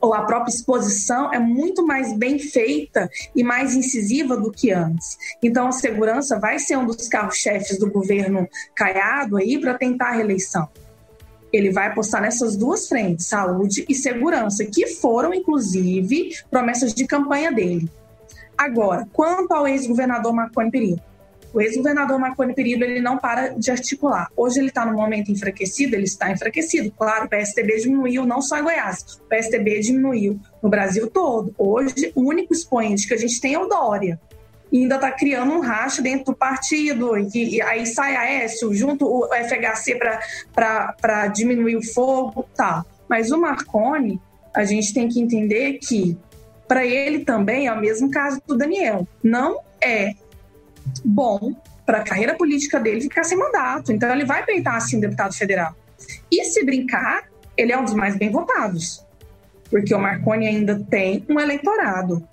ou 0.00 0.14
a 0.14 0.24
própria 0.24 0.52
exposição 0.52 1.32
é 1.32 1.38
muito 1.38 1.86
mais 1.86 2.12
bem 2.12 2.38
feita 2.38 3.08
e 3.34 3.42
mais 3.42 3.74
incisiva 3.74 4.36
do 4.36 4.50
que 4.50 4.72
antes. 4.72 5.16
Então, 5.42 5.68
a 5.68 5.72
segurança 5.72 6.38
vai 6.38 6.58
ser 6.58 6.76
um 6.76 6.86
dos 6.86 7.08
carros-chefes 7.08 7.78
do 7.78 7.90
governo 7.90 8.48
Caiado 8.74 9.36
aí 9.36 9.60
para 9.60 9.74
tentar 9.74 10.08
a 10.08 10.12
reeleição. 10.12 10.68
Ele 11.52 11.70
vai 11.70 11.88
apostar 11.88 12.22
nessas 12.22 12.56
duas 12.56 12.88
frentes, 12.88 13.26
saúde 13.26 13.84
e 13.88 13.94
segurança, 13.94 14.64
que 14.64 14.86
foram, 14.86 15.32
inclusive, 15.32 16.36
promessas 16.50 16.92
de 16.92 17.06
campanha 17.06 17.50
dele. 17.50 17.88
Agora, 18.56 19.06
quanto 19.12 19.52
ao 19.52 19.68
ex-governador 19.68 20.32
Marconi 20.32 20.70
Perillo, 20.70 21.00
o 21.52 21.60
ex-governador 21.60 22.18
Marconi 22.18 22.54
Perillo 22.54 22.84
ele 22.84 23.00
não 23.00 23.16
para 23.16 23.48
de 23.48 23.70
articular. 23.70 24.28
Hoje 24.36 24.58
ele 24.58 24.68
está 24.68 24.84
no 24.84 24.92
momento 24.92 25.32
enfraquecido, 25.32 25.94
ele 25.94 26.04
está 26.04 26.30
enfraquecido. 26.30 26.90
Claro, 26.90 27.24
o 27.24 27.28
PSDB 27.28 27.78
diminuiu 27.80 28.26
não 28.26 28.42
só 28.42 28.58
em 28.58 28.62
Goiás, 28.62 29.18
o 29.24 29.28
PSDB 29.28 29.80
diminuiu 29.80 30.38
no 30.62 30.68
Brasil 30.68 31.08
todo. 31.08 31.54
Hoje, 31.56 32.12
o 32.14 32.22
único 32.22 32.52
expoente 32.52 33.08
que 33.08 33.14
a 33.14 33.16
gente 33.16 33.40
tem 33.40 33.54
é 33.54 33.58
o 33.58 33.66
Dória. 33.66 34.20
Ainda 34.72 34.96
está 34.96 35.10
criando 35.10 35.52
um 35.52 35.60
racha 35.60 36.02
dentro 36.02 36.26
do 36.26 36.34
partido, 36.34 37.16
e, 37.16 37.56
e 37.56 37.62
aí 37.62 37.86
sai 37.86 38.16
a 38.16 38.20
Aécio, 38.20 38.74
junto 38.74 39.06
o 39.06 39.28
FHC 39.28 39.98
para 40.52 41.26
diminuir 41.28 41.76
o 41.76 41.82
fogo, 41.82 42.46
tá. 42.54 42.84
Mas 43.08 43.30
o 43.30 43.40
Marconi, 43.40 44.20
a 44.54 44.64
gente 44.64 44.92
tem 44.92 45.08
que 45.08 45.20
entender 45.20 45.78
que 45.78 46.18
para 46.66 46.84
ele 46.84 47.24
também 47.24 47.66
é 47.66 47.72
o 47.72 47.80
mesmo 47.80 48.10
caso 48.10 48.40
do 48.46 48.56
Daniel. 48.56 49.08
Não 49.22 49.60
é 49.80 50.14
bom 51.04 51.54
para 51.86 51.98
a 51.98 52.04
carreira 52.04 52.34
política 52.34 52.78
dele 52.78 53.00
ficar 53.00 53.24
sem 53.24 53.38
mandato. 53.38 53.90
Então 53.90 54.10
ele 54.10 54.26
vai 54.26 54.44
peitar 54.44 54.76
assim 54.76 55.00
deputado 55.00 55.34
federal. 55.34 55.74
E 56.30 56.44
se 56.44 56.64
brincar, 56.64 57.24
ele 57.56 57.72
é 57.72 57.78
um 57.78 57.84
dos 57.84 57.94
mais 57.94 58.16
bem 58.16 58.30
votados. 58.30 59.04
Porque 59.70 59.94
o 59.94 59.98
Marconi 59.98 60.46
ainda 60.46 60.78
tem 60.90 61.24
um 61.28 61.40
eleitorado. 61.40 62.26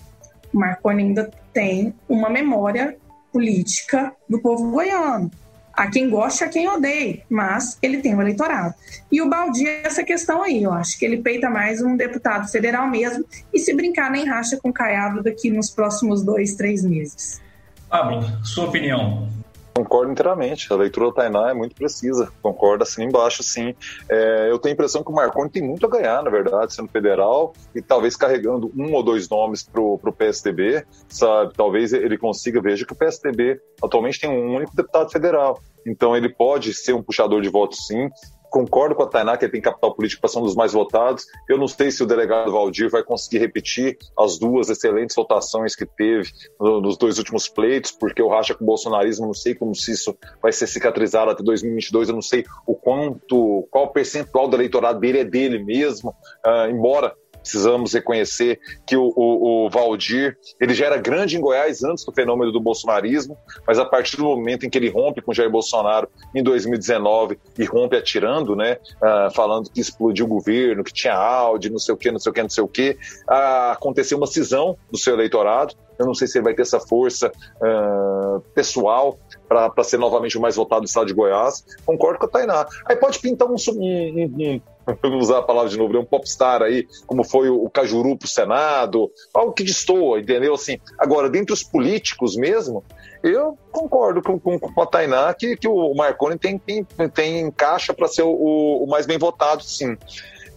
O 0.56 0.60
Marconi 0.60 1.04
ainda 1.04 1.30
tem 1.54 1.94
uma 2.08 2.30
memória 2.30 2.96
política 3.32 4.14
do 4.30 4.40
povo 4.40 4.72
goiano. 4.72 5.30
A 5.74 5.88
quem 5.88 6.10
gosta, 6.10 6.46
a 6.46 6.48
quem 6.48 6.70
odeia, 6.70 7.22
mas 7.30 7.78
ele 7.82 7.98
tem 7.98 8.16
um 8.16 8.22
eleitorado. 8.22 8.74
E 9.12 9.22
o 9.22 9.30
Baldi 9.30 9.68
é 9.68 9.86
essa 9.86 10.02
questão 10.06 10.42
aí, 10.42 10.64
eu 10.64 10.72
acho 10.72 10.98
que 10.98 11.04
ele 11.04 11.18
peita 11.18 11.50
mais 11.50 11.82
um 11.82 11.98
deputado 11.98 12.50
federal 12.50 12.88
mesmo, 12.88 13.26
e 13.54 13.60
se 13.60 13.76
brincar, 13.76 14.10
nem 14.10 14.26
racha 14.26 14.56
com 14.56 14.70
o 14.70 14.74
Caiado 14.74 15.22
daqui 15.22 15.50
nos 15.50 15.70
próximos 15.70 16.24
dois, 16.24 16.56
três 16.56 16.86
meses. 16.86 17.42
Pablo, 17.90 18.26
sua 18.46 18.68
opinião? 18.70 19.28
Concordo 19.76 20.10
inteiramente. 20.10 20.72
A 20.72 20.76
leitura 20.78 21.08
da 21.08 21.12
Tainá 21.12 21.50
é 21.50 21.54
muito 21.54 21.76
precisa. 21.76 22.32
Concordo 22.42 22.84
assim 22.84 23.04
embaixo, 23.04 23.44
sim. 23.44 23.76
É, 24.10 24.50
eu 24.50 24.58
tenho 24.58 24.72
a 24.72 24.76
impressão 24.76 25.04
que 25.04 25.12
o 25.12 25.14
Marconi 25.14 25.50
tem 25.50 25.62
muito 25.62 25.86
a 25.86 25.90
ganhar, 25.90 26.24
na 26.24 26.30
verdade, 26.30 26.74
sendo 26.74 26.88
federal 26.88 27.54
e 27.76 27.82
talvez 27.82 28.16
carregando 28.16 28.72
um 28.74 28.94
ou 28.94 29.04
dois 29.04 29.28
nomes 29.28 29.64
para 29.64 29.82
o 29.82 30.14
PSDB, 30.18 30.86
sabe? 31.10 31.54
Talvez 31.56 31.92
ele 31.92 32.18
consiga. 32.18 32.62
Veja 32.62 32.86
que 32.86 32.94
o 32.94 32.96
PSDB 32.96 33.60
atualmente 33.84 34.22
tem 34.22 34.30
um 34.30 34.56
único 34.56 34.74
deputado 34.74 35.12
federal. 35.12 35.62
Então 35.86 36.16
ele 36.16 36.30
pode 36.30 36.74
ser 36.74 36.94
um 36.94 37.04
puxador 37.04 37.42
de 37.42 37.50
votos, 37.50 37.86
sim 37.86 38.10
concordo 38.56 38.96
com 38.96 39.04
a 39.04 39.08
Tainá 39.08 39.36
que 39.36 39.44
ele 39.44 39.52
tem 39.52 39.62
capital 39.62 39.94
político 39.94 40.22
para 40.22 40.30
ser 40.30 40.40
um 40.40 40.44
dos 40.44 40.56
mais 40.56 40.72
votados. 40.72 41.26
Eu 41.50 41.58
não 41.58 41.68
sei 41.68 41.92
se 41.92 42.02
o 42.02 42.06
delegado 42.06 42.54
Valdir 42.54 42.90
vai 42.90 43.04
conseguir 43.04 43.40
repetir 43.40 43.98
as 44.18 44.40
duas 44.40 44.70
excelentes 44.70 45.14
votações 45.14 45.76
que 45.76 45.86
teve 45.86 46.30
nos 46.58 46.98
dois 46.98 47.18
últimos 47.18 47.50
pleitos, 47.50 47.92
porque 47.92 48.22
o 48.22 48.30
racha 48.30 48.56
com 48.56 48.64
o 48.64 48.68
bolsonarismo, 48.68 49.26
não 49.26 49.34
sei 49.34 49.56
como 49.56 49.76
se 49.76 49.92
isso 49.92 50.18
vai 50.42 50.54
ser 50.54 50.68
cicatrizado 50.68 51.32
até 51.32 51.44
2022, 51.44 52.08
eu 52.08 52.16
não 52.16 52.22
sei 52.22 52.46
o 52.66 52.76
quanto, 52.76 53.68
qual 53.70 53.92
percentual 53.92 54.48
do 54.48 54.56
eleitorado 54.56 55.02
dele 55.02 55.20
é 55.20 55.26
dele 55.26 55.62
mesmo, 55.62 56.12
uh, 56.46 56.70
embora 56.70 57.14
precisamos 57.46 57.94
reconhecer 57.94 58.60
que 58.88 58.98
o, 58.98 59.14
o, 59.16 59.66
o, 59.66 59.70
Valdir 59.70 60.36
ele 60.60 60.74
já 60.74 60.88
era 60.88 60.98
grande 60.98 61.38
em 61.38 61.40
Goiás 61.40 61.84
antes 61.84 62.04
do 62.04 62.12
fenômeno 62.12 62.52
do 62.52 62.60
bolsonarismo, 62.60 63.38
mas 63.68 63.78
a 63.78 63.86
partir 63.86 64.18
do 64.18 64.24
momento 64.24 64.66
em 64.66 64.70
que 64.70 64.78
ele 64.78 64.90
rompe 64.90 65.22
com 65.22 65.32
Jair 65.32 65.50
Bolsonaro 65.50 66.10
em 66.34 66.42
2019 66.42 67.38
e 67.58 67.66
rompe 67.66 67.96
atirando, 67.96 68.56
né, 68.56 68.78
uh, 68.98 69.32
falando 69.34 69.70
que 69.70 69.80
explodiu 69.80 70.26
o 70.26 70.30
governo, 70.30 70.84
que 70.84 70.92
tinha 70.92 71.14
áudio, 71.14 71.72
não 71.72 71.80
sei 71.80 71.94
o 71.94 71.98
que, 71.98 72.12
não 72.12 72.20
sei 72.20 72.32
o 72.32 72.34
que, 72.34 72.42
não 72.42 72.50
sei 72.50 72.64
o 72.64 72.68
que, 72.68 72.98
uh, 73.30 73.72
aconteceu 73.72 74.18
uma 74.18 74.28
cisão 74.28 74.76
do 74.92 74.98
seu 74.98 75.14
eleitorado. 75.14 75.76
Eu 75.98 76.06
não 76.06 76.14
sei 76.14 76.28
se 76.28 76.38
ele 76.38 76.46
vai 76.46 76.54
ter 76.54 76.64
essa 76.64 76.80
força 76.80 77.32
uh, 77.62 78.40
pessoal 78.54 79.18
para 79.48 79.84
ser 79.84 79.98
novamente 79.98 80.38
o 80.38 80.42
mais 80.42 80.56
votado 80.56 80.82
do 80.82 80.88
estado 80.88 81.08
de 81.08 81.14
Goiás. 81.14 81.64
Concordo 81.86 82.20
com 82.20 82.26
a 82.26 82.30
Tainá. 82.30 82.66
Aí 82.86 82.96
pode 82.96 83.20
pintar 83.20 83.48
um, 83.48 83.56
um, 83.56 84.24
um 84.24 84.62
vamos 85.02 85.26
usar 85.26 85.40
a 85.40 85.44
palavra 85.44 85.70
de 85.70 85.78
novo, 85.78 85.94
né? 85.94 86.00
um 86.00 86.06
popstar 86.06 86.62
aí, 86.62 86.88
como 87.06 87.24
foi 87.24 87.50
o 87.50 87.70
Cajuru 87.70 88.18
pro 88.18 88.28
Senado, 88.28 89.12
algo 89.34 89.54
que 89.54 89.64
destoa, 89.64 90.20
entendeu? 90.20 90.54
Assim, 90.54 90.78
agora, 90.98 91.30
dentre 91.30 91.54
os 91.54 91.64
políticos 91.64 92.36
mesmo, 92.36 92.84
eu 93.24 93.58
concordo 93.72 94.22
com, 94.22 94.40
com, 94.40 94.60
com 94.60 94.82
a 94.82 94.86
Tainá 94.86 95.34
que, 95.34 95.58
que 95.58 95.68
o 95.68 95.94
Marconi 95.96 96.38
tem, 96.38 96.58
tem, 96.58 96.86
tem 97.14 97.52
caixa 97.52 97.94
para 97.94 98.08
ser 98.08 98.24
o, 98.24 98.84
o 98.84 98.88
mais 98.88 99.06
bem 99.06 99.18
votado, 99.18 99.64
sim. 99.64 99.98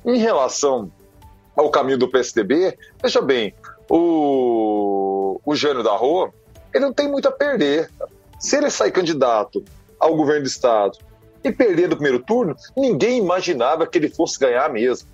Em 0.04 0.18
relação 0.18 0.90
ao 1.56 1.70
caminho 1.70 1.98
do 1.98 2.08
PSDB, 2.08 2.76
veja 3.02 3.20
bem, 3.20 3.54
o, 3.90 5.17
o 5.44 5.54
Jânio 5.54 5.82
da 5.82 5.92
Rua, 5.92 6.32
ele 6.74 6.84
não 6.84 6.92
tem 6.92 7.08
muito 7.08 7.28
a 7.28 7.32
perder. 7.32 7.90
Se 8.38 8.56
ele 8.56 8.70
sair 8.70 8.92
candidato 8.92 9.64
ao 9.98 10.16
governo 10.16 10.42
do 10.42 10.48
Estado 10.48 10.98
e 11.42 11.50
perder 11.50 11.88
do 11.88 11.96
primeiro 11.96 12.20
turno, 12.20 12.56
ninguém 12.76 13.18
imaginava 13.18 13.86
que 13.86 13.98
ele 13.98 14.08
fosse 14.08 14.38
ganhar 14.38 14.70
mesmo. 14.70 15.08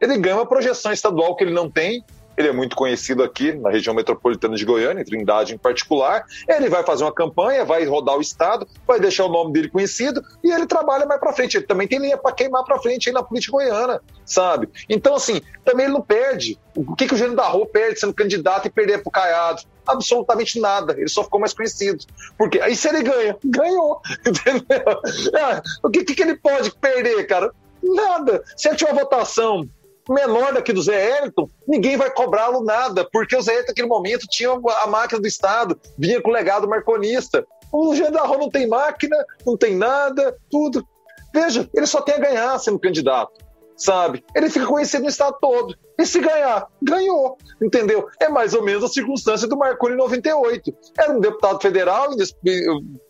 Ele 0.00 0.16
ganha 0.16 0.36
uma 0.36 0.46
projeção 0.46 0.92
estadual 0.92 1.36
que 1.36 1.44
ele 1.44 1.52
não 1.52 1.70
tem, 1.70 2.02
ele 2.40 2.48
é 2.48 2.52
muito 2.52 2.74
conhecido 2.74 3.22
aqui 3.22 3.52
na 3.52 3.70
região 3.70 3.94
metropolitana 3.94 4.56
de 4.56 4.64
Goiânia, 4.64 5.02
em 5.02 5.04
Trindade 5.04 5.54
em 5.54 5.58
particular. 5.58 6.24
Ele 6.48 6.68
vai 6.68 6.82
fazer 6.82 7.04
uma 7.04 7.12
campanha, 7.12 7.64
vai 7.64 7.84
rodar 7.84 8.16
o 8.16 8.20
estado, 8.20 8.66
vai 8.86 8.98
deixar 8.98 9.26
o 9.26 9.28
nome 9.28 9.52
dele 9.52 9.68
conhecido 9.68 10.22
e 10.42 10.50
ele 10.50 10.66
trabalha 10.66 11.06
mais 11.06 11.20
para 11.20 11.32
frente. 11.32 11.56
Ele 11.56 11.66
também 11.66 11.86
tem 11.86 11.98
linha 11.98 12.16
para 12.16 12.32
queimar 12.32 12.64
para 12.64 12.78
frente 12.78 13.08
aí 13.08 13.14
na 13.14 13.22
política 13.22 13.52
goiana, 13.52 14.00
sabe? 14.24 14.68
Então, 14.88 15.14
assim, 15.14 15.40
também 15.64 15.86
ele 15.86 15.94
não 15.94 16.02
perde. 16.02 16.58
O 16.74 16.96
que, 16.96 17.06
que 17.06 17.14
o 17.14 17.16
Gênio 17.16 17.36
da 17.36 17.46
Rua 17.46 17.66
perde 17.66 18.00
sendo 18.00 18.14
candidato 18.14 18.66
e 18.66 18.70
perder 18.70 19.02
pro 19.02 19.10
Caiado? 19.10 19.62
Absolutamente 19.86 20.58
nada. 20.60 20.94
Ele 20.96 21.08
só 21.08 21.22
ficou 21.22 21.40
mais 21.40 21.52
conhecido. 21.52 22.04
Porque 22.38 22.60
aí 22.60 22.74
se 22.74 22.88
ele 22.88 23.02
ganha, 23.02 23.36
ganhou. 23.44 24.00
Entendeu? 24.26 25.00
É, 25.38 25.62
o 25.82 25.90
que, 25.90 26.04
que 26.04 26.22
ele 26.22 26.36
pode 26.36 26.70
perder, 26.72 27.26
cara? 27.26 27.52
Nada. 27.82 28.42
Se 28.56 28.68
ele 28.68 28.76
tiver 28.76 28.94
votação 28.94 29.68
menor 30.14 30.52
daqui 30.52 30.72
do 30.72 30.82
Zé 30.82 31.18
Elton, 31.22 31.48
ninguém 31.66 31.96
vai 31.96 32.10
cobrá-lo 32.10 32.64
nada, 32.64 33.08
porque 33.12 33.36
o 33.36 33.42
Zé 33.42 33.54
Elton 33.54 33.68
naquele 33.68 33.88
momento 33.88 34.26
tinha 34.28 34.50
a 34.50 34.86
máquina 34.86 35.20
do 35.20 35.26
Estado, 35.26 35.78
vinha 35.98 36.20
com 36.20 36.30
o 36.30 36.32
legado 36.32 36.68
marconista. 36.68 37.46
O 37.72 37.94
Gendarro 37.94 38.38
não 38.38 38.50
tem 38.50 38.66
máquina, 38.66 39.16
não 39.46 39.56
tem 39.56 39.76
nada, 39.76 40.36
tudo. 40.50 40.84
Veja, 41.32 41.68
ele 41.72 41.86
só 41.86 42.00
tem 42.00 42.16
a 42.16 42.18
ganhar 42.18 42.58
sendo 42.58 42.80
candidato, 42.80 43.32
sabe? 43.76 44.24
Ele 44.34 44.50
fica 44.50 44.66
conhecido 44.66 45.04
no 45.04 45.08
Estado 45.08 45.36
todo. 45.40 45.76
E 45.96 46.06
se 46.06 46.18
ganhar, 46.18 46.66
ganhou, 46.82 47.36
entendeu? 47.62 48.08
É 48.18 48.28
mais 48.28 48.54
ou 48.54 48.62
menos 48.64 48.82
a 48.82 48.88
circunstância 48.88 49.46
do 49.46 49.56
Marconi 49.56 49.94
em 49.94 49.98
98. 49.98 50.74
Era 50.98 51.12
um 51.12 51.20
deputado 51.20 51.60
federal, 51.60 52.08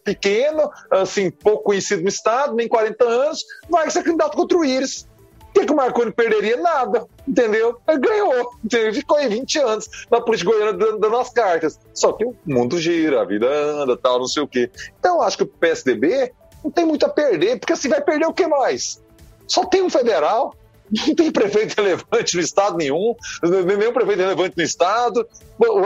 pequeno, 0.04 0.68
assim, 0.90 1.30
pouco 1.30 1.64
conhecido 1.64 2.02
no 2.02 2.08
Estado, 2.08 2.54
nem 2.54 2.68
40 2.68 3.04
anos, 3.04 3.44
vai 3.70 3.88
ser 3.90 4.02
candidato 4.02 4.36
contra 4.36 4.58
o 4.58 4.64
Íris. 4.64 5.08
Que, 5.52 5.66
que 5.66 5.72
o 5.72 5.76
Marconi 5.76 6.12
perderia? 6.12 6.56
Nada, 6.56 7.06
entendeu? 7.26 7.78
Ele 7.88 7.98
ganhou, 7.98 8.50
entendeu? 8.64 8.94
ficou 8.94 9.16
aí 9.16 9.28
20 9.28 9.58
anos 9.58 9.88
na 10.10 10.20
política 10.20 10.50
goiana 10.50 10.72
dando, 10.72 10.98
dando 10.98 11.16
as 11.16 11.30
cartas. 11.30 11.78
Só 11.92 12.12
que 12.12 12.24
o 12.24 12.36
mundo 12.46 12.78
gira, 12.78 13.20
a 13.20 13.24
vida 13.24 13.46
anda, 13.48 13.96
tal, 13.96 14.20
não 14.20 14.26
sei 14.26 14.42
o 14.42 14.48
quê. 14.48 14.70
Então, 14.98 15.16
eu 15.16 15.22
acho 15.22 15.36
que 15.36 15.42
o 15.42 15.46
PSDB 15.46 16.32
não 16.62 16.70
tem 16.70 16.84
muito 16.84 17.04
a 17.04 17.08
perder, 17.08 17.58
porque 17.58 17.74
se 17.74 17.88
vai 17.88 18.00
perder 18.00 18.26
o 18.26 18.32
que 18.32 18.46
mais? 18.46 19.02
Só 19.46 19.64
tem 19.64 19.82
um 19.82 19.90
federal, 19.90 20.54
não 20.90 21.14
tem 21.14 21.30
prefeito 21.30 21.74
relevante 21.76 22.36
no 22.36 22.42
estado 22.42 22.76
nenhum, 22.76 23.14
nenhum 23.42 23.92
prefeito 23.92 24.18
relevante 24.18 24.56
no 24.56 24.62
estado. 24.62 25.26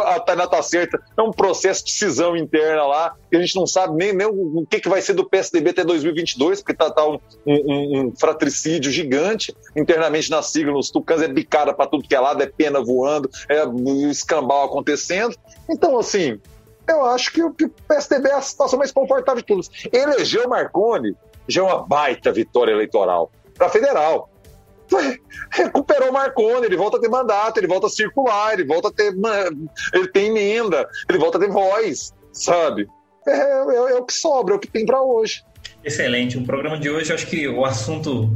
A 0.05 0.21
Tainá 0.21 0.47
tá 0.47 0.63
certa, 0.63 1.03
é 1.17 1.23
um 1.23 1.33
processo 1.33 1.85
de 1.85 1.93
cisão 1.93 2.37
interna 2.37 2.87
lá, 2.87 3.17
que 3.31 3.37
a 3.37 3.41
gente 3.41 3.57
não 3.57 3.67
sabe 3.67 3.97
nem, 3.97 4.13
nem 4.15 4.27
o 4.27 4.65
que, 4.69 4.81
que 4.81 4.89
vai 4.89 5.03
ser 5.03 5.15
do 5.15 5.29
PSDB 5.29 5.71
até 5.71 5.85
2022, 5.85 6.61
porque 6.61 6.75
tá, 6.75 6.91
tá 6.91 7.07
um, 7.07 7.19
um, 7.45 8.01
um, 8.01 8.13
fratricídio 8.17 8.91
gigante 8.91 9.55
internamente 9.77 10.31
na 10.31 10.43
sigla, 10.43 10.73
nos 10.73 10.91
tucans 10.91 11.23
é 11.23 11.29
bicada 11.29 11.75
para 11.75 11.87
tudo 11.87 12.09
que 12.09 12.15
é 12.15 12.21
lado, 12.21 12.43
é 12.43 12.47
pena 12.47 12.81
voando, 12.81 13.29
é 13.49 13.65
escambau 14.09 14.65
acontecendo. 14.65 15.37
Então, 15.69 15.99
assim, 15.99 16.41
eu 16.89 17.05
acho 17.07 17.33
que, 17.33 17.51
que 17.53 17.65
o 17.65 17.71
PSDB 17.89 18.29
é 18.29 18.35
a 18.35 18.41
situação 18.41 18.79
mais 18.79 18.93
confortável 18.93 19.41
de 19.43 19.47
todos. 19.47 19.71
Elegeu 19.93 20.49
Marconi 20.49 21.15
já 21.49 21.63
é 21.63 21.65
uma 21.65 21.83
baita 21.83 22.33
vitória 22.33 22.73
eleitoral 22.73 23.31
para 23.57 23.69
federal 23.69 24.31
recuperou 25.51 26.13
Marconi, 26.13 26.67
ele 26.67 26.77
volta 26.77 26.97
a 26.97 27.01
ter 27.01 27.09
mandato, 27.09 27.59
ele 27.59 27.67
volta 27.67 27.87
a 27.87 27.91
circular, 27.91 28.55
ele 28.55 28.65
volta 28.65 28.89
a 28.89 28.93
ter. 28.93 29.15
Ele 29.93 30.09
tem 30.09 30.27
emenda, 30.27 30.89
ele 31.09 31.19
volta 31.19 31.39
a 31.39 31.41
ter 31.41 31.51
voz, 31.51 32.13
sabe? 32.33 32.89
É, 33.27 33.33
é, 33.33 33.93
é 33.93 33.95
o 33.95 34.05
que 34.05 34.13
sobra, 34.13 34.55
é 34.55 34.57
o 34.57 34.61
que 34.61 34.69
tem 34.69 34.85
para 34.85 35.01
hoje. 35.01 35.43
Excelente. 35.83 36.39
O 36.39 36.45
programa 36.45 36.79
de 36.79 36.89
hoje, 36.89 37.13
acho 37.13 37.27
que 37.27 37.47
o 37.49 37.65
assunto 37.65 38.31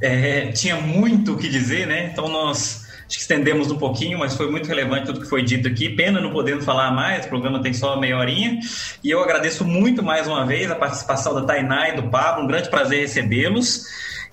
é, 0.00 0.52
tinha 0.52 0.76
muito 0.76 1.34
o 1.34 1.36
que 1.36 1.48
dizer, 1.48 1.86
né? 1.86 2.10
Então 2.10 2.28
nós 2.28 2.84
acho 3.06 3.16
que 3.16 3.20
estendemos 3.20 3.70
um 3.70 3.76
pouquinho, 3.76 4.18
mas 4.18 4.34
foi 4.34 4.50
muito 4.50 4.66
relevante 4.66 5.06
tudo 5.06 5.20
que 5.20 5.28
foi 5.28 5.42
dito 5.42 5.68
aqui. 5.68 5.90
Pena 5.90 6.20
não 6.20 6.32
podendo 6.32 6.62
falar 6.62 6.90
mais, 6.90 7.26
o 7.26 7.28
programa 7.28 7.62
tem 7.62 7.74
só 7.74 7.98
meia 8.00 8.16
horinha. 8.16 8.58
E 9.02 9.10
eu 9.10 9.22
agradeço 9.22 9.64
muito 9.64 10.02
mais 10.02 10.26
uma 10.26 10.46
vez 10.46 10.70
a 10.70 10.74
participação 10.74 11.34
da 11.34 11.42
Tainá 11.42 11.90
e 11.90 11.96
do 11.96 12.08
Pablo. 12.08 12.44
Um 12.44 12.46
grande 12.46 12.70
prazer 12.70 13.00
recebê-los. 13.00 13.84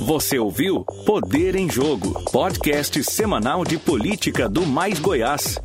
Você 0.01 0.39
ouviu 0.39 0.87
Poder 1.05 1.55
em 1.55 1.69
Jogo, 1.69 2.25
podcast 2.33 3.05
semanal 3.05 3.63
de 3.63 3.77
política 3.77 4.49
do 4.49 4.65
Mais 4.65 4.99
Goiás. 4.99 5.59